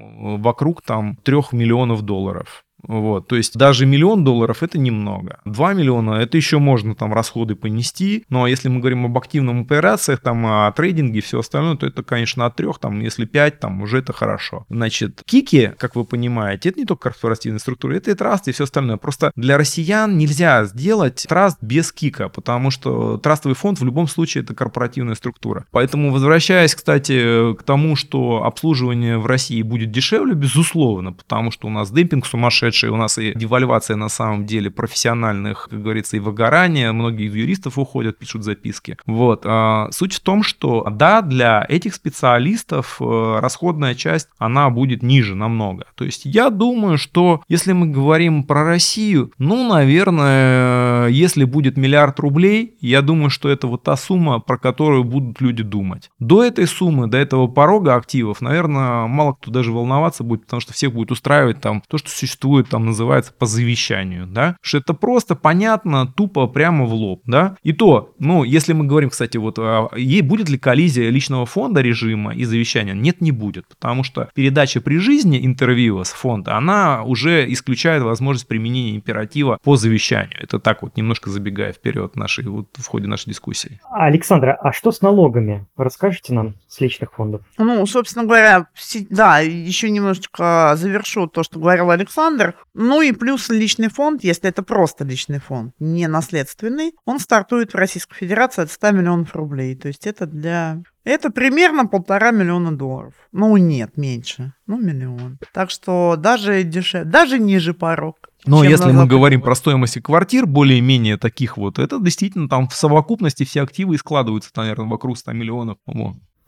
вокруг 0.42 0.82
там 0.82 1.16
3 1.22 1.36
миллионов 1.52 2.02
долларов. 2.02 2.65
Вот, 2.82 3.28
то 3.28 3.36
есть 3.36 3.56
даже 3.56 3.86
миллион 3.86 4.24
долларов 4.24 4.62
это 4.62 4.78
немного. 4.78 5.40
2 5.44 5.74
миллиона 5.74 6.14
это 6.14 6.36
еще 6.36 6.58
можно 6.58 6.94
там 6.94 7.12
расходы 7.12 7.56
понести. 7.56 8.24
А 8.30 8.46
если 8.46 8.68
мы 8.68 8.80
говорим 8.80 9.06
об 9.06 9.16
активном 9.18 9.62
операциях, 9.62 10.20
там 10.20 10.46
о 10.46 10.70
трейдинге 10.72 11.18
и 11.18 11.22
все 11.22 11.40
остальное, 11.40 11.76
то 11.76 11.86
это, 11.86 12.02
конечно, 12.02 12.46
от 12.46 12.56
трех, 12.56 12.78
там, 12.78 13.00
если 13.00 13.24
5, 13.24 13.60
там 13.60 13.82
уже 13.82 13.98
это 13.98 14.12
хорошо. 14.12 14.66
Значит, 14.68 15.22
кики, 15.24 15.72
как 15.78 15.96
вы 15.96 16.04
понимаете, 16.04 16.68
это 16.68 16.78
не 16.78 16.86
только 16.86 17.10
корпоративная 17.10 17.58
структура, 17.58 17.94
это 17.94 18.10
и 18.10 18.14
траст 18.14 18.46
и 18.48 18.52
все 18.52 18.64
остальное. 18.64 18.98
Просто 18.98 19.32
для 19.34 19.58
россиян 19.58 20.16
нельзя 20.16 20.64
сделать 20.64 21.26
траст 21.28 21.58
без 21.60 21.92
кика, 21.92 22.28
потому 22.28 22.70
что 22.70 23.18
трастовый 23.18 23.56
фонд 23.56 23.80
в 23.80 23.84
любом 23.84 24.06
случае 24.06 24.44
это 24.44 24.54
корпоративная 24.54 25.14
структура. 25.14 25.66
Поэтому, 25.70 26.12
возвращаясь, 26.12 26.74
кстати, 26.74 27.54
к 27.54 27.62
тому, 27.62 27.96
что 27.96 28.44
обслуживание 28.44 29.18
в 29.18 29.26
России 29.26 29.62
будет 29.62 29.90
дешевле, 29.90 30.34
безусловно, 30.34 31.12
потому 31.12 31.50
что 31.50 31.66
у 31.66 31.70
нас 31.70 31.90
демпинг 31.90 32.26
сумасшедший, 32.26 32.75
сумасшедшие. 32.76 32.92
У 32.92 32.96
нас 32.96 33.18
и 33.18 33.32
девальвация 33.34 33.96
на 33.96 34.08
самом 34.08 34.46
деле 34.46 34.70
профессиональных, 34.70 35.68
как 35.70 35.82
говорится, 35.82 36.16
и 36.16 36.20
выгорание. 36.20 36.92
Многие 36.92 37.26
из 37.26 37.34
юристов 37.34 37.78
уходят, 37.78 38.18
пишут 38.18 38.44
записки. 38.44 38.96
Вот. 39.06 39.42
А, 39.44 39.88
суть 39.90 40.14
в 40.14 40.20
том, 40.20 40.42
что 40.42 40.86
да, 40.90 41.22
для 41.22 41.64
этих 41.68 41.94
специалистов 41.94 42.96
э, 43.00 43.38
расходная 43.40 43.94
часть, 43.94 44.28
она 44.38 44.70
будет 44.70 45.02
ниже 45.02 45.34
намного. 45.34 45.84
То 45.94 46.04
есть 46.04 46.22
я 46.24 46.50
думаю, 46.50 46.98
что 46.98 47.42
если 47.48 47.72
мы 47.72 47.86
говорим 47.86 48.44
про 48.44 48.64
Россию, 48.64 49.32
ну, 49.38 49.68
наверное, 49.68 50.85
если 51.06 51.44
будет 51.44 51.76
миллиард 51.76 52.18
рублей, 52.20 52.76
я 52.80 53.02
думаю, 53.02 53.30
что 53.30 53.48
это 53.48 53.66
вот 53.66 53.82
та 53.82 53.96
сумма, 53.96 54.38
про 54.40 54.58
которую 54.58 55.04
будут 55.04 55.40
люди 55.40 55.62
думать. 55.62 56.10
До 56.18 56.44
этой 56.44 56.66
суммы, 56.66 57.06
до 57.06 57.18
этого 57.18 57.46
порога 57.48 57.94
активов, 57.94 58.40
наверное, 58.40 59.06
мало 59.06 59.34
кто 59.34 59.50
даже 59.50 59.72
волноваться 59.72 60.24
будет, 60.24 60.44
потому 60.44 60.60
что 60.60 60.72
всех 60.72 60.92
будет 60.92 61.10
устраивать 61.10 61.60
там 61.60 61.82
то, 61.88 61.98
что 61.98 62.10
существует 62.10 62.36
существует, 62.36 62.68
там 62.68 62.86
называется 62.86 63.32
по 63.32 63.46
завещанию, 63.46 64.26
да, 64.26 64.56
что 64.60 64.78
это 64.78 64.94
просто 64.94 65.34
понятно, 65.34 66.06
тупо, 66.06 66.46
прямо 66.46 66.84
в 66.84 66.92
лоб, 66.92 67.22
да. 67.26 67.56
И 67.62 67.72
то, 67.72 68.14
ну, 68.18 68.44
если 68.44 68.72
мы 68.72 68.84
говорим, 68.84 69.10
кстати, 69.10 69.36
вот, 69.36 69.58
а, 69.58 69.88
ей 69.96 70.22
будет 70.22 70.48
ли 70.48 70.58
коллизия 70.58 71.10
личного 71.10 71.46
фонда 71.46 71.80
режима 71.80 72.34
и 72.34 72.44
завещания? 72.44 72.94
Нет, 72.94 73.20
не 73.20 73.32
будет, 73.32 73.66
потому 73.68 74.04
что 74.04 74.28
передача 74.34 74.80
при 74.80 74.98
жизни 74.98 75.44
интервью 75.44 76.02
с 76.04 76.10
фонда, 76.10 76.56
она 76.56 77.02
уже 77.04 77.50
исключает 77.52 78.02
возможность 78.02 78.48
применения 78.48 78.96
императива 78.96 79.58
по 79.62 79.76
завещанию. 79.76 80.36
Это 80.40 80.58
так 80.58 80.82
вот, 80.82 80.95
немножко 80.96 81.30
забегая 81.30 81.72
вперед 81.72 82.16
нашей, 82.16 82.44
вот, 82.44 82.68
в 82.74 82.86
ходе 82.86 83.06
нашей 83.06 83.30
дискуссии. 83.30 83.80
Александра, 83.90 84.58
а 84.60 84.72
что 84.72 84.92
с 84.92 85.02
налогами? 85.02 85.66
Расскажите 85.76 86.32
нам 86.34 86.54
с 86.68 86.80
личных 86.80 87.12
фондов. 87.14 87.42
Ну, 87.58 87.84
собственно 87.86 88.24
говоря, 88.24 88.66
да, 89.10 89.40
еще 89.40 89.90
немножечко 89.90 90.74
завершу 90.76 91.26
то, 91.26 91.42
что 91.42 91.58
говорил 91.58 91.90
Александр. 91.90 92.54
Ну 92.74 93.00
и 93.02 93.12
плюс 93.12 93.48
личный 93.48 93.88
фонд, 93.88 94.24
если 94.24 94.48
это 94.48 94.62
просто 94.62 95.04
личный 95.04 95.40
фонд, 95.40 95.74
не 95.78 96.06
наследственный, 96.08 96.92
он 97.04 97.18
стартует 97.20 97.72
в 97.72 97.76
Российской 97.76 98.16
Федерации 98.16 98.62
от 98.62 98.70
100 98.70 98.90
миллионов 98.92 99.34
рублей. 99.34 99.76
То 99.76 99.88
есть 99.88 100.06
это 100.06 100.26
для 100.26 100.82
это 101.06 101.30
примерно 101.30 101.86
полтора 101.86 102.32
миллиона 102.32 102.76
долларов. 102.76 103.14
Ну, 103.30 103.56
нет, 103.56 103.96
меньше. 103.96 104.54
Ну, 104.66 104.76
миллион. 104.76 105.38
Так 105.52 105.70
что 105.70 106.16
даже 106.18 106.64
дешевле, 106.64 107.08
даже 107.08 107.38
ниже 107.38 107.74
порог. 107.74 108.25
Но 108.44 108.62
если 108.62 108.92
мы 108.92 109.06
говорим 109.06 109.40
про 109.40 109.54
стоимость 109.54 110.00
квартир, 110.02 110.46
более-менее 110.46 111.16
таких 111.16 111.56
вот, 111.56 111.78
это 111.78 111.98
действительно 112.00 112.48
там 112.48 112.68
в 112.68 112.74
совокупности 112.74 113.44
все 113.44 113.62
активы 113.62 113.94
и 113.94 113.98
складываются, 113.98 114.50
наверное, 114.56 114.86
вокруг 114.86 115.18
100 115.18 115.32
миллионов. 115.32 115.78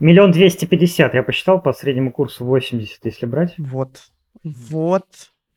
Миллион 0.00 0.30
двести 0.30 0.64
пятьдесят, 0.64 1.14
я 1.14 1.24
посчитал 1.24 1.60
по 1.60 1.72
среднему 1.72 2.12
курсу 2.12 2.44
80, 2.44 3.04
если 3.04 3.26
брать. 3.26 3.54
Вот, 3.58 4.00
вот. 4.44 5.06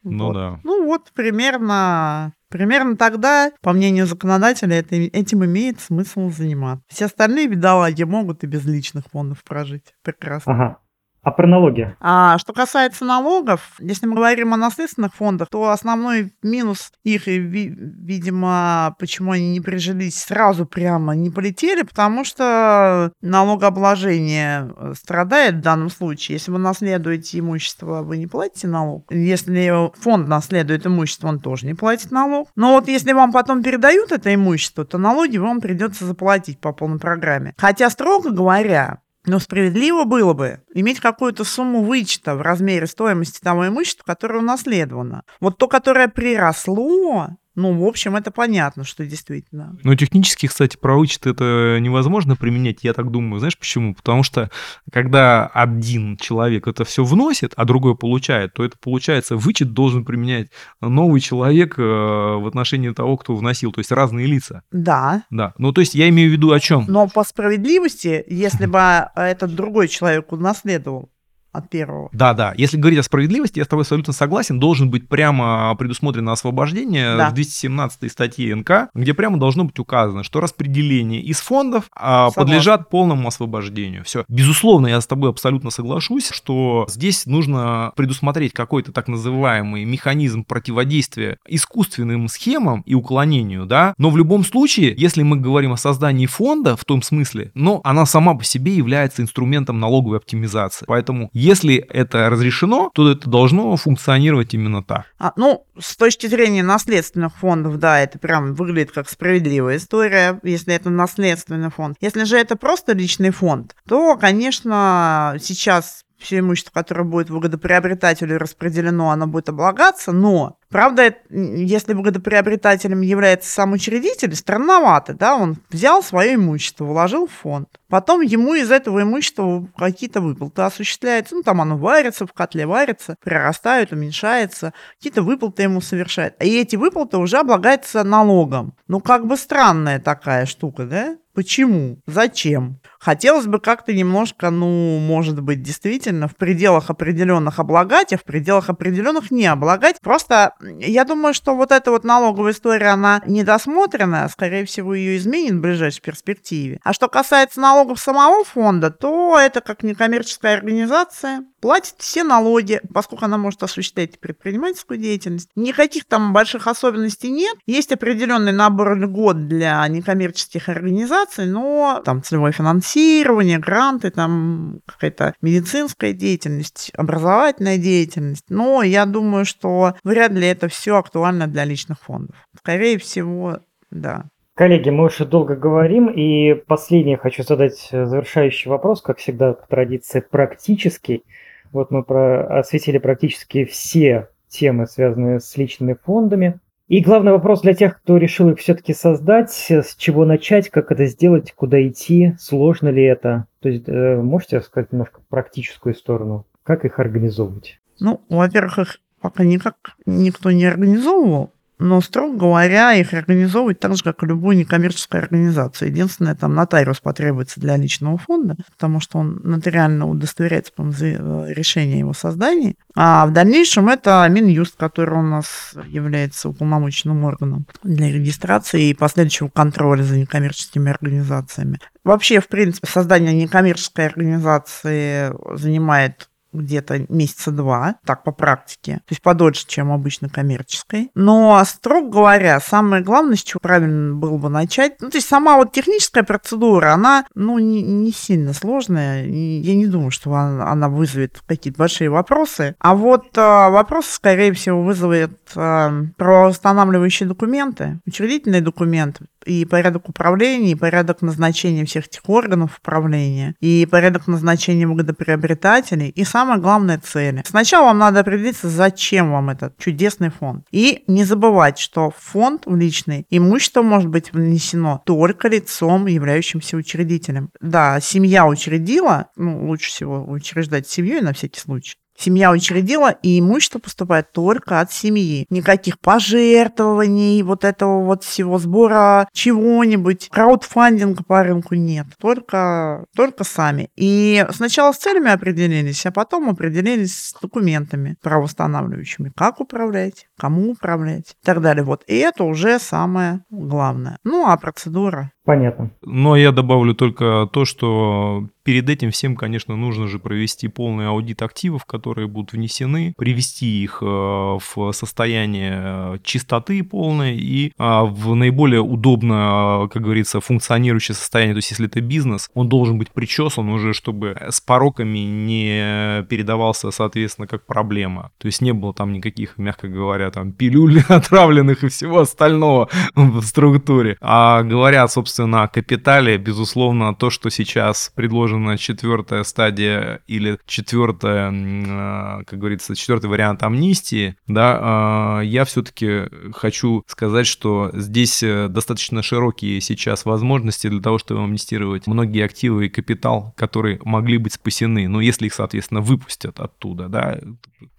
Ну 0.04 0.26
вот. 0.26 0.34
да. 0.34 0.60
Ну 0.63 0.86
вот, 0.86 1.12
примерно, 1.13 2.34
примерно 2.50 2.98
тогда, 2.98 3.52
по 3.62 3.72
мнению 3.72 4.08
законодателя, 4.08 4.78
это, 4.78 4.96
этим 4.96 5.46
имеет 5.46 5.80
смысл 5.80 6.32
заниматься. 6.32 6.84
Все 6.88 7.06
остальные 7.06 7.50
бедолаги 7.50 8.02
могут 8.02 8.44
и 8.44 8.48
без 8.48 8.65
личных 8.65 9.06
фондов 9.12 9.44
прожить. 9.44 9.94
Прекрасно. 10.02 10.54
Ага. 10.54 10.78
А 11.24 11.32
про 11.32 11.46
налоги? 11.46 11.96
А 12.00 12.38
что 12.40 12.52
касается 12.52 13.06
налогов, 13.06 13.76
если 13.80 14.08
мы 14.08 14.16
говорим 14.16 14.54
о 14.54 14.58
наследственных 14.58 15.14
фондах, 15.14 15.50
то 15.50 15.70
основной 15.70 16.34
минус 16.42 16.92
их, 17.04 17.28
и, 17.28 17.38
видимо, 17.38 18.96
почему 18.98 19.34
они 19.34 19.52
не 19.52 19.62
прижились 19.62 20.18
сразу 20.18 20.66
прямо, 20.66 21.16
не 21.16 21.30
полетели, 21.30 21.84
потому 21.84 22.26
что 22.26 23.12
налогообложение 23.22 24.72
э, 24.76 24.94
страдает 24.96 25.56
в 25.56 25.62
данном 25.62 25.92
случае. 25.92 26.38
Если 26.38 26.50
вы 26.50 26.58
наследуете 26.58 27.38
имущество, 27.38 28.02
вы 28.02 28.18
не 28.18 28.26
платите 28.26 28.68
налог. 28.68 29.06
Если 29.12 29.92
фонд 30.02 30.28
наследует 30.28 30.88
имущество, 30.88 31.28
он 31.28 31.40
тоже 31.40 31.68
не 31.68 31.76
платит 31.76 32.10
налог. 32.10 32.50
Но 32.56 32.74
вот 32.74 32.88
если 32.88 33.14
вам 33.14 33.32
потом 33.32 33.62
передают 33.62 34.12
это 34.12 34.34
имущество, 34.34 34.86
то 34.86 34.98
налоги 34.98 35.38
вам 35.38 35.62
придется 35.62 36.06
заплатить 36.06 36.60
по 36.60 36.74
полной 36.74 37.00
программе. 37.00 37.54
Хотя, 37.58 37.92
строго 37.92 38.32
говоря, 38.32 39.01
но 39.26 39.40
справедливо 39.40 40.04
было 40.04 40.34
бы 40.34 40.64
иметь 40.74 41.00
какую-то 41.00 41.44
сумму 41.44 41.84
вычета 41.84 42.36
в 42.36 42.42
размере 42.42 42.88
стоимости 42.88 43.40
того 43.40 43.68
имущества, 43.68 44.04
которое 44.06 44.40
унаследовано. 44.40 45.24
Вот 45.40 45.58
то, 45.58 45.68
которое 45.68 46.08
приросло, 46.08 47.30
ну, 47.56 47.78
в 47.78 47.86
общем, 47.86 48.16
это 48.16 48.32
понятно, 48.32 48.86
что 48.86 49.06
действительно. 49.06 49.78
Но 49.84 49.96
технически, 49.96 50.48
кстати, 50.48 50.78
про 50.78 50.98
вычет 50.98 51.28
это 51.28 51.80
невозможно 51.82 52.38
применять, 52.38 52.84
я 52.84 52.94
так 52.94 53.12
думаю. 53.12 53.40
Знаешь 53.40 53.58
почему? 53.58 53.94
Потому 53.94 54.24
что 54.24 54.50
когда 54.92 55.48
один 55.48 56.16
человек 56.16 56.68
это 56.68 56.86
все 56.86 57.04
вносит, 57.04 57.54
а 57.58 57.66
другой 57.66 57.98
получает, 57.98 58.54
то 58.54 58.64
это 58.64 58.78
получается 58.82 59.36
вычет 59.36 59.74
должен 59.74 60.06
применять 60.06 60.50
новый 60.80 61.20
человек 61.20 61.78
э, 61.78 61.82
в 61.82 62.48
отношении 62.48 62.92
того, 62.92 63.18
кто 63.18 63.36
вносил, 63.36 63.74
то 63.74 63.80
есть 63.80 63.92
разные 63.92 64.28
лица. 64.28 64.64
Да. 64.72 65.24
Да. 65.30 65.54
Ну, 65.58 65.74
то 65.74 65.82
есть 65.82 65.94
я 65.94 66.08
имею 66.08 66.30
в 66.30 66.34
виду 66.34 66.52
о 66.52 66.60
чем? 66.60 66.86
Но 66.88 67.10
по 67.10 67.24
справедливости, 67.26 68.24
если 68.28 68.66
бы 68.68 68.80
этот 69.16 69.56
другой 69.56 69.90
человек 69.90 70.32
унаследовал, 70.32 71.11
от 71.52 71.70
первого. 71.70 72.10
Да, 72.14 72.34
да. 72.34 72.54
Если 72.58 72.78
говорить 72.78 73.00
о 73.00 73.04
справедливости, 73.04 73.60
я 73.60 73.66
с 73.66 73.68
тобой 73.68 73.84
абсолютно 73.84 74.14
согласен. 74.14 74.60
Должен 74.60 74.90
быть 74.90 75.08
прямо 75.08 75.76
предусмотрено 75.78 76.32
освобождение 76.32 77.18
да. 77.18 77.30
в 77.30 77.34
217 77.34 78.12
статье 78.12 78.56
НК, 78.56 78.90
где 78.94 79.14
прямо 79.14 79.38
должно 79.38 79.66
быть 79.66 79.78
указано, 79.80 80.24
что 80.24 80.40
распределение 80.40 81.22
из 81.22 81.40
фондов 81.40 81.86
а, 81.96 82.32
подлежат 82.32 82.90
полному 82.90 83.28
освобождению. 83.28 84.04
Все. 84.06 84.24
Безусловно, 84.28 84.88
я 84.88 85.02
с 85.02 85.08
тобой 85.08 85.30
абсолютно 85.30 85.72
соглашусь, 85.72 86.30
что 86.30 86.86
здесь 86.90 87.26
нужно 87.26 87.92
предусмотреть 87.96 88.54
какой-то 88.54 88.92
так 88.92 89.08
называемый 89.08 89.84
механизм 89.86 90.44
противодействия 90.44 91.38
искусственным 91.48 92.28
схемам 92.28 92.82
и 92.86 92.94
уклонению, 92.94 93.66
да. 93.66 93.94
Но 93.98 94.10
в 94.10 94.18
любом 94.18 94.46
случае, 94.46 94.94
если 94.98 95.24
мы 95.24 95.38
говорим 95.38 95.74
о 95.74 95.78
создании 95.78 96.26
фонда 96.26 96.76
в 96.78 96.86
том 96.86 97.02
смысле, 97.02 97.52
но 97.56 97.82
она 97.84 98.06
сама 98.06 98.36
по 98.36 98.44
себе 98.44 98.74
является 98.74 99.22
инструментом 99.22 99.80
налоговой 99.80 100.18
оптимизации. 100.18 100.86
Поэтому 100.88 101.30
если 101.42 101.76
это 101.76 102.30
разрешено, 102.30 102.92
то 102.94 103.12
это 103.12 103.30
должно 103.30 103.76
функционировать 103.76 104.54
именно 104.54 104.84
так. 104.84 105.06
А, 105.18 105.34
ну, 105.36 105.66
с 105.80 105.96
точки 105.98 106.28
зрения 106.28 106.64
наследственных 106.64 107.36
фондов, 107.36 107.78
да, 107.80 108.00
это 108.00 108.20
прям 108.20 108.54
выглядит 108.54 108.92
как 108.92 109.10
справедливая 109.10 109.78
история, 109.78 110.40
если 110.44 110.74
это 110.74 110.90
наследственный 110.90 111.72
фонд. 111.72 111.98
Если 112.00 112.24
же 112.26 112.38
это 112.38 112.56
просто 112.56 112.94
личный 112.94 113.32
фонд, 113.32 113.76
то, 113.88 114.18
конечно, 114.18 115.36
сейчас 115.42 116.04
все 116.22 116.40
имущество, 116.40 116.72
которое 116.74 117.04
будет 117.04 117.30
выгодоприобретателю 117.30 118.38
распределено, 118.38 119.10
оно 119.10 119.28
будет 119.28 119.50
облагаться, 119.50 120.12
но, 120.12 120.58
правда, 120.72 121.16
если 121.30 121.94
выгодоприобретателем 121.94 123.02
является 123.02 123.52
сам 123.52 123.74
учредитель, 123.74 124.36
странновато, 124.36 125.14
да, 125.14 125.36
он 125.36 125.58
взял 125.70 126.02
свое 126.02 126.36
имущество, 126.36 126.86
вложил 126.86 127.28
в 127.28 127.32
фонд, 127.32 127.68
потом 127.90 128.22
ему 128.22 128.56
из 128.56 128.72
этого 128.72 129.04
имущества 129.04 129.68
какие-то 129.78 130.22
выплаты 130.22 130.62
осуществляются, 130.64 131.36
ну, 131.36 131.44
там 131.44 131.62
оно 131.62 131.78
варится, 131.78 132.26
в 132.26 132.34
котле 132.34 132.66
варится, 132.66 133.16
прирастает, 133.24 133.92
уменьшается, 133.92 134.74
какие-то 134.98 135.22
выплаты 135.22 135.64
ему 135.64 135.82
совершает, 135.82 136.42
и 136.44 136.58
эти 136.60 136.76
выплаты 136.76 137.18
уже 137.18 137.38
облагаются 137.38 138.04
налогом. 138.04 138.74
Ну, 138.88 139.00
как 139.00 139.28
бы 139.28 139.38
странная 139.38 140.00
такая 140.00 140.46
штука, 140.46 140.86
да? 140.86 141.18
Почему? 141.34 141.98
Зачем? 142.08 142.82
Хотелось 143.00 143.48
бы 143.48 143.60
как-то 143.60 143.94
немножко, 143.94 144.50
ну, 144.50 145.00
может 145.00 145.42
быть, 145.42 145.62
действительно 145.62 146.28
в 146.28 146.36
пределах 146.36 146.90
определенных 146.90 147.58
облагать, 147.60 148.12
а 148.12 148.18
в 148.18 148.24
пределах 148.24 148.70
определенных 148.70 149.32
не 149.32 149.46
облагать. 149.46 150.02
Просто 150.02 150.54
я 150.80 151.06
думаю, 151.06 151.34
что 151.34 151.56
вот 151.56 151.71
эта 151.71 151.91
вот 151.91 152.04
налоговая 152.04 152.52
история, 152.52 152.88
она 152.88 153.21
недосмотренная, 153.26 154.28
скорее 154.30 154.65
всего, 154.65 154.93
ее 154.93 155.17
изменит 155.17 155.54
в 155.54 155.62
ближайшей 155.62 156.02
перспективе. 156.02 156.80
А 156.84 156.93
что 156.93 157.08
касается 157.08 157.60
налогов 157.60 158.00
самого 158.00 158.43
фонда, 158.43 158.91
то 158.91 159.38
это 159.39 159.62
как 159.62 159.84
некоммерческая 159.84 160.56
организация, 160.58 161.45
платит 161.62 161.95
все 162.00 162.24
налоги, 162.24 162.82
поскольку 162.93 163.26
она 163.26 163.38
может 163.38 163.63
осуществлять 163.63 164.19
предпринимательскую 164.19 165.00
деятельность. 165.00 165.50
Никаких 165.56 166.06
там 166.06 166.34
больших 166.34 166.67
особенностей 166.67 167.30
нет. 167.30 167.56
Есть 167.65 167.91
определенный 167.91 168.52
набор 168.52 168.97
льгот 168.97 169.47
для 169.47 169.88
некоммерческих 169.88 170.67
организаций, 170.67 171.45
но 171.45 172.02
там 172.04 172.24
целевое 172.24 172.52
финансирование, 172.52 173.60
гранты, 173.60 174.10
там 174.10 174.80
какая-то 174.86 175.36
медицинская 175.41 176.13
деятельность, 176.13 176.91
образовательная 176.95 177.78
деятельность. 177.78 178.45
Но 178.50 178.82
я 178.84 179.06
думаю, 179.06 179.45
что 179.45 179.93
вряд 180.04 180.32
ли 180.32 180.47
это 180.47 180.67
все 180.67 180.97
актуально 180.97 181.47
для 181.47 181.63
личных 181.63 182.00
фондов. 182.02 182.36
Скорее 182.58 182.97
всего, 182.97 183.60
да. 183.91 184.26
Коллеги, 184.54 184.89
мы 184.89 185.06
уже 185.06 185.26
долго 185.26 185.56
говорим, 185.56 186.08
и 186.08 186.54
последний 186.54 187.15
хочу 187.15 187.43
задать 187.43 187.88
завершающий 187.91 188.69
вопрос, 188.69 189.02
как 189.02 189.17
всегда, 189.17 189.54
по 189.54 189.65
традиции 189.67 190.19
практический. 190.19 191.24
Вот 191.72 191.92
мы 191.92 192.04
про, 192.04 192.60
осветили 192.60 192.98
практически 192.98 193.66
все 193.66 194.30
темы, 194.48 194.88
связанные 194.88 195.40
с 195.40 195.56
личными 195.58 195.96
фондами. 196.04 196.60
И 196.88 197.00
главный 197.00 197.32
вопрос 197.32 197.62
для 197.62 197.74
тех, 197.74 198.02
кто 198.02 198.18
решил 198.18 198.50
их 198.50 198.60
все-таки 198.60 198.94
создать, 198.94 199.52
с 199.52 199.96
чего 199.96 200.26
начать, 200.26 200.70
как 200.70 200.92
это 200.92 201.06
сделать, 201.06 201.54
куда 201.54 201.82
идти, 201.88 202.36
сложно 202.38 202.90
ли 202.90 203.04
это. 203.04 203.46
То 203.62 203.70
есть 203.70 203.88
э, 203.88 204.22
можете 204.22 204.58
рассказать 204.58 204.92
немножко 204.92 205.22
практическую 205.30 205.96
сторону, 205.96 206.46
как 206.64 206.84
их 206.84 207.00
организовывать? 207.00 207.80
Ну, 208.02 208.20
во-первых, 208.28 208.80
их 208.80 209.00
пока 209.22 209.46
никак 209.46 209.76
никто 210.06 210.52
не 210.52 210.66
организовывал. 210.66 211.54
Но, 211.82 212.00
строго 212.00 212.38
говоря, 212.38 212.94
их 212.94 213.12
организовывать 213.16 213.80
так 213.80 213.96
же, 213.96 214.04
как 214.04 214.22
и 214.22 214.28
любую 214.28 214.56
некоммерческую 214.56 215.24
организацию. 215.24 215.90
Единственное, 215.90 216.36
там 216.36 216.54
нотариус 216.54 217.00
потребуется 217.00 217.60
для 217.60 217.76
личного 217.76 218.20
фонда, 218.20 218.56
потому 218.72 219.00
что 219.00 219.18
он 219.18 219.42
нотариально 219.44 220.08
удостоверяется 220.08 220.72
по 220.74 220.84
э, 220.84 221.54
решение 221.54 221.98
его 221.98 222.14
создания. 222.14 222.76
А 222.96 223.26
в 223.26 223.34
дальнейшем 223.34 223.90
это 223.90 224.28
Минюст, 224.30 224.76
который 224.78 225.18
у 225.18 225.24
нас 225.24 225.74
является 225.88 226.50
уполномоченным 226.50 227.24
органом 227.24 227.66
для 227.82 228.12
регистрации 228.12 228.90
и 228.90 228.94
последующего 228.94 229.50
контроля 229.50 230.04
за 230.04 230.20
некоммерческими 230.20 230.92
организациями. 230.92 231.80
Вообще, 232.04 232.42
в 232.42 232.48
принципе, 232.48 232.88
создание 232.88 233.34
некоммерческой 233.34 234.06
организации 234.06 235.34
занимает 235.58 236.28
где-то 236.54 237.06
месяца 237.10 237.52
два, 237.52 237.95
так 238.06 238.24
по 238.24 238.32
практике, 238.32 238.95
то 238.97 239.12
есть 239.12 239.22
подольше, 239.22 239.66
чем 239.68 239.91
обычно 239.91 240.30
коммерческой. 240.30 241.12
Но, 241.16 241.62
строго 241.66 242.10
говоря, 242.10 242.60
самое 242.60 243.04
главное, 243.04 243.36
с 243.36 243.43
чего 243.43 243.60
правильно 243.62 244.16
было 244.16 244.38
бы 244.38 244.49
начать, 244.49 244.99
ну, 244.99 245.10
то 245.10 245.18
есть 245.18 245.28
сама 245.28 245.58
вот 245.58 245.72
техническая 245.72 246.24
процедура, 246.24 246.93
она, 246.93 247.26
ну, 247.36 247.60
не, 247.60 247.82
не 247.82 248.12
сильно 248.12 248.54
сложная, 248.54 249.26
я 249.26 249.76
не 249.76 249.88
думаю, 249.88 250.12
что 250.12 250.34
она, 250.34 250.72
она 250.72 250.89
вызовет 250.89 251.41
какие-то 251.45 251.80
большие 251.80 252.10
вопросы, 252.10 252.76
а 252.80 252.95
вот 252.95 253.38
э, 253.38 253.41
вопросы, 253.41 254.14
скорее 254.14 254.54
всего, 254.54 254.82
вызовет 254.82 255.39
э, 255.56 256.04
правоустанавливающие 256.18 257.28
документы, 257.28 257.99
учредительные 258.06 258.62
документы, 258.62 259.26
и 259.45 259.66
порядок 259.66 260.10
управления, 260.10 260.72
и 260.72 260.76
порядок 260.76 261.22
назначения 261.22 261.86
всех 261.86 262.08
этих 262.08 262.28
органов 262.28 262.78
управления, 262.80 263.56
и 263.60 263.88
порядок 263.89 264.28
назначения 264.28 264.88
выгодоприобретателей, 264.88 266.10
и 266.10 266.24
самое 266.42 266.60
главное 266.60 266.98
цели. 266.98 267.44
Сначала 267.46 267.86
вам 267.86 268.00
надо 268.00 268.22
определиться, 268.22 268.68
зачем 268.68 269.32
вам 269.32 269.52
этот 269.52 269.78
чудесный 269.78 270.32
фонд. 270.32 270.66
И 270.72 271.04
не 271.06 271.24
забывать, 271.24 271.78
что 271.78 272.12
фонд 272.18 272.64
в 272.66 272.76
личный 272.76 273.28
имущество 273.30 273.84
может 273.84 274.10
быть 274.10 274.34
внесено 274.34 275.04
только 275.06 275.50
лицом, 275.50 276.08
являющимся 276.08 276.78
учредителем. 276.78 277.52
Да, 277.62 278.00
семья 278.02 278.48
учредила, 278.48 279.28
ну, 279.36 279.68
лучше 279.68 279.92
всего 279.92 280.26
учреждать 280.28 280.88
семью 280.88 281.24
на 281.24 281.34
всякий 281.34 281.60
случай. 281.60 282.01
Семья 282.22 282.51
учредила, 282.51 283.09
и 283.09 283.39
имущество 283.39 283.80
поступает 283.80 284.32
только 284.32 284.80
от 284.80 284.91
семьи. 284.91 285.47
Никаких 285.49 285.99
пожертвований, 285.99 287.41
вот 287.41 287.63
этого 287.63 288.03
вот 288.03 288.24
всего 288.24 288.59
сбора 288.59 289.28
чего-нибудь, 289.34 290.30
краудфандинга 290.30 291.24
по 291.24 291.41
рынку 291.41 291.74
нет. 291.74 292.05
Только, 292.19 293.05
только 293.15 293.43
сами. 293.43 293.89
И 293.95 294.45
сначала 294.51 294.91
с 294.91 294.97
целями 294.97 295.32
определились, 295.32 296.05
а 296.05 296.11
потом 296.11 296.49
определились 296.49 297.30
с 297.30 297.41
документами 297.41 298.17
правоустанавливающими. 298.22 299.32
Как 299.36 299.59
управлять, 299.59 300.28
кому 300.38 300.74
управлять 300.74 301.32
и 301.41 301.45
так 301.45 301.61
далее. 301.61 301.84
Вот. 301.84 302.03
И 302.05 302.15
это 302.17 302.43
уже 302.43 302.78
самое 302.78 303.43
главное. 303.49 304.19
Ну, 304.24 304.47
а 304.47 304.55
процедура 304.57 305.32
Понятно. 305.43 305.91
Но 306.03 306.36
я 306.36 306.51
добавлю 306.51 306.93
только 306.93 307.49
то, 307.51 307.65
что 307.65 308.47
перед 308.64 308.89
этим 308.89 309.12
всем, 309.12 309.36
конечно, 309.36 309.76
нужно 309.76 310.07
же 310.07 310.20
провести 310.20 310.68
полный 310.68 311.07
аудит 311.07 311.41
активов, 311.41 311.86
которые 311.86 312.28
будут 312.28 312.53
внесены, 312.53 313.14
привести 313.18 313.84
их 313.84 313.99
э, 314.01 314.05
в 314.05 314.91
состояние 314.91 316.20
чистоты 316.24 316.84
полной 316.84 317.38
и 317.38 317.74
а, 317.78 318.03
в 318.05 318.36
наиболее 318.36 318.82
удобно, 318.82 319.89
как 319.91 320.01
говорится, 320.03 320.41
функционирующее 320.41 321.16
состояние. 321.16 321.55
То 321.55 321.59
есть, 321.59 321.72
если 321.72 321.88
это 321.88 322.01
бизнес, 322.01 322.49
он 322.53 322.70
должен 322.70 322.97
быть 322.97 323.12
причесан 323.12 323.70
уже, 323.70 323.93
чтобы 323.93 324.38
с 324.49 324.62
пороками 324.62 325.20
не 325.20 326.24
передавался, 326.24 326.91
соответственно, 326.91 327.47
как 327.47 327.66
проблема. 327.66 328.32
То 328.38 328.47
есть, 328.47 328.62
не 328.62 328.74
было 328.74 328.93
там 328.93 329.14
никаких, 329.14 329.57
мягко 329.57 329.88
говоря, 329.88 330.32
там 330.32 330.51
пилюль 330.51 331.01
отравленных 331.07 331.84
и 331.84 331.89
всего 331.89 332.20
остального 332.20 332.89
в 333.16 333.41
структуре. 333.41 334.18
А 334.22 334.64
говорят, 334.64 335.12
собственно, 335.12 335.64
о 335.64 335.68
капитале, 335.68 336.38
безусловно, 336.38 337.16
то, 337.16 337.30
что 337.30 337.49
сейчас 337.49 338.12
предложена 338.52 338.78
четвертая 338.78 339.43
стадия 339.43 340.22
или 340.28 340.60
четвертая, 340.66 341.52
а, 341.54 342.43
как 342.45 342.60
говорится, 342.60 342.95
четвертый 342.95 343.30
вариант 343.30 343.64
амнистии, 343.64 344.36
да, 344.47 344.80
а, 344.82 345.41
я 345.41 345.66
все-таки 345.66 346.24
хочу 346.54 347.04
сказать, 347.08 347.47
что 347.47 347.91
здесь 347.93 348.43
э, 348.43 348.68
достаточно 348.68 349.22
широкие 349.24 349.82
сейчас 349.82 350.26
возможности 350.26 350.88
для 350.88 351.02
того, 351.02 351.18
чтобы 351.18 351.43
амнистировать 351.43 352.08
многие 352.08 352.43
активы 352.43 352.88
и 352.88 352.89
капитал, 352.89 353.54
которые 353.56 353.99
могли 354.04 354.38
быть 354.38 354.54
спасены, 354.54 355.08
но 355.08 355.22
если 355.22 355.47
их, 355.47 355.54
соответственно, 355.54 356.02
выпустят 356.02 356.60
оттуда, 356.60 357.08
да, 357.08 357.39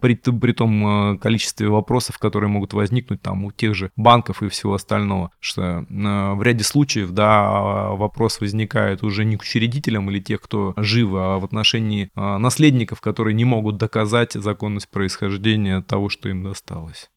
при, 0.00 0.14
при 0.14 0.52
том 0.52 1.14
э, 1.14 1.18
количестве 1.18 1.68
вопросов, 1.68 2.18
которые 2.18 2.50
могут 2.50 2.72
возникнуть 2.72 3.22
там 3.22 3.44
у 3.44 3.52
тех 3.52 3.74
же 3.74 3.90
банков 3.96 4.42
и 4.42 4.48
всего 4.48 4.74
остального, 4.74 5.30
что 5.40 5.62
э, 5.62 5.84
в 5.88 6.42
ряде 6.42 6.64
случаев, 6.64 7.10
да, 7.10 7.22
когда 7.22 7.90
вопрос 7.90 8.40
возникает 8.40 9.02
уже 9.02 9.24
не 9.24 9.36
к 9.36 9.42
учредителям 9.42 10.10
или 10.10 10.20
тех, 10.20 10.41
кто 10.42 10.74
живы, 10.76 11.20
а 11.20 11.38
в 11.38 11.44
отношении 11.44 12.10
а, 12.14 12.38
наследников, 12.38 13.00
которые 13.00 13.34
не 13.34 13.44
могут 13.44 13.76
доказать 13.76 14.32
законность 14.32 14.88
происхождения 14.90 15.80
того, 15.80 16.08
что 16.08 16.28
им 16.28 16.42
досталось. 16.42 17.10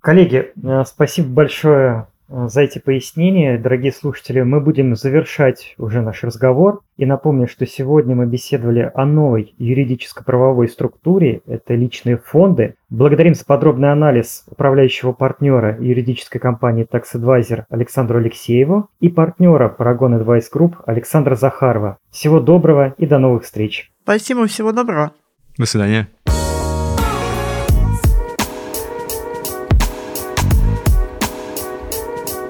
Коллеги, 0.00 0.52
э, 0.62 0.84
спасибо 0.84 1.28
большое 1.28 2.08
за 2.28 2.62
эти 2.62 2.78
пояснения. 2.78 3.58
Дорогие 3.58 3.92
слушатели, 3.92 4.42
мы 4.42 4.60
будем 4.60 4.94
завершать 4.96 5.74
уже 5.78 6.00
наш 6.00 6.22
разговор. 6.22 6.80
И 6.96 7.06
напомню, 7.06 7.48
что 7.48 7.66
сегодня 7.66 8.14
мы 8.14 8.26
беседовали 8.26 8.90
о 8.94 9.04
новой 9.04 9.54
юридическо-правовой 9.58 10.68
структуре. 10.68 11.40
Это 11.46 11.74
личные 11.74 12.16
фонды. 12.16 12.74
Благодарим 12.88 13.34
за 13.34 13.44
подробный 13.44 13.90
анализ 13.90 14.44
управляющего 14.46 15.12
партнера 15.12 15.76
юридической 15.80 16.38
компании 16.38 16.86
Tax 16.90 17.14
Advisor 17.14 17.64
Александру 17.68 18.18
Алексееву 18.18 18.88
и 19.00 19.08
партнера 19.08 19.74
Paragon 19.76 20.22
Advice 20.22 20.46
Group 20.54 20.74
Александра 20.86 21.34
Захарова. 21.34 21.98
Всего 22.10 22.40
доброго 22.40 22.94
и 22.98 23.06
до 23.06 23.18
новых 23.18 23.44
встреч. 23.44 23.90
Спасибо, 24.02 24.46
всего 24.46 24.72
доброго. 24.72 25.12
До 25.58 25.66
свидания. 25.66 26.08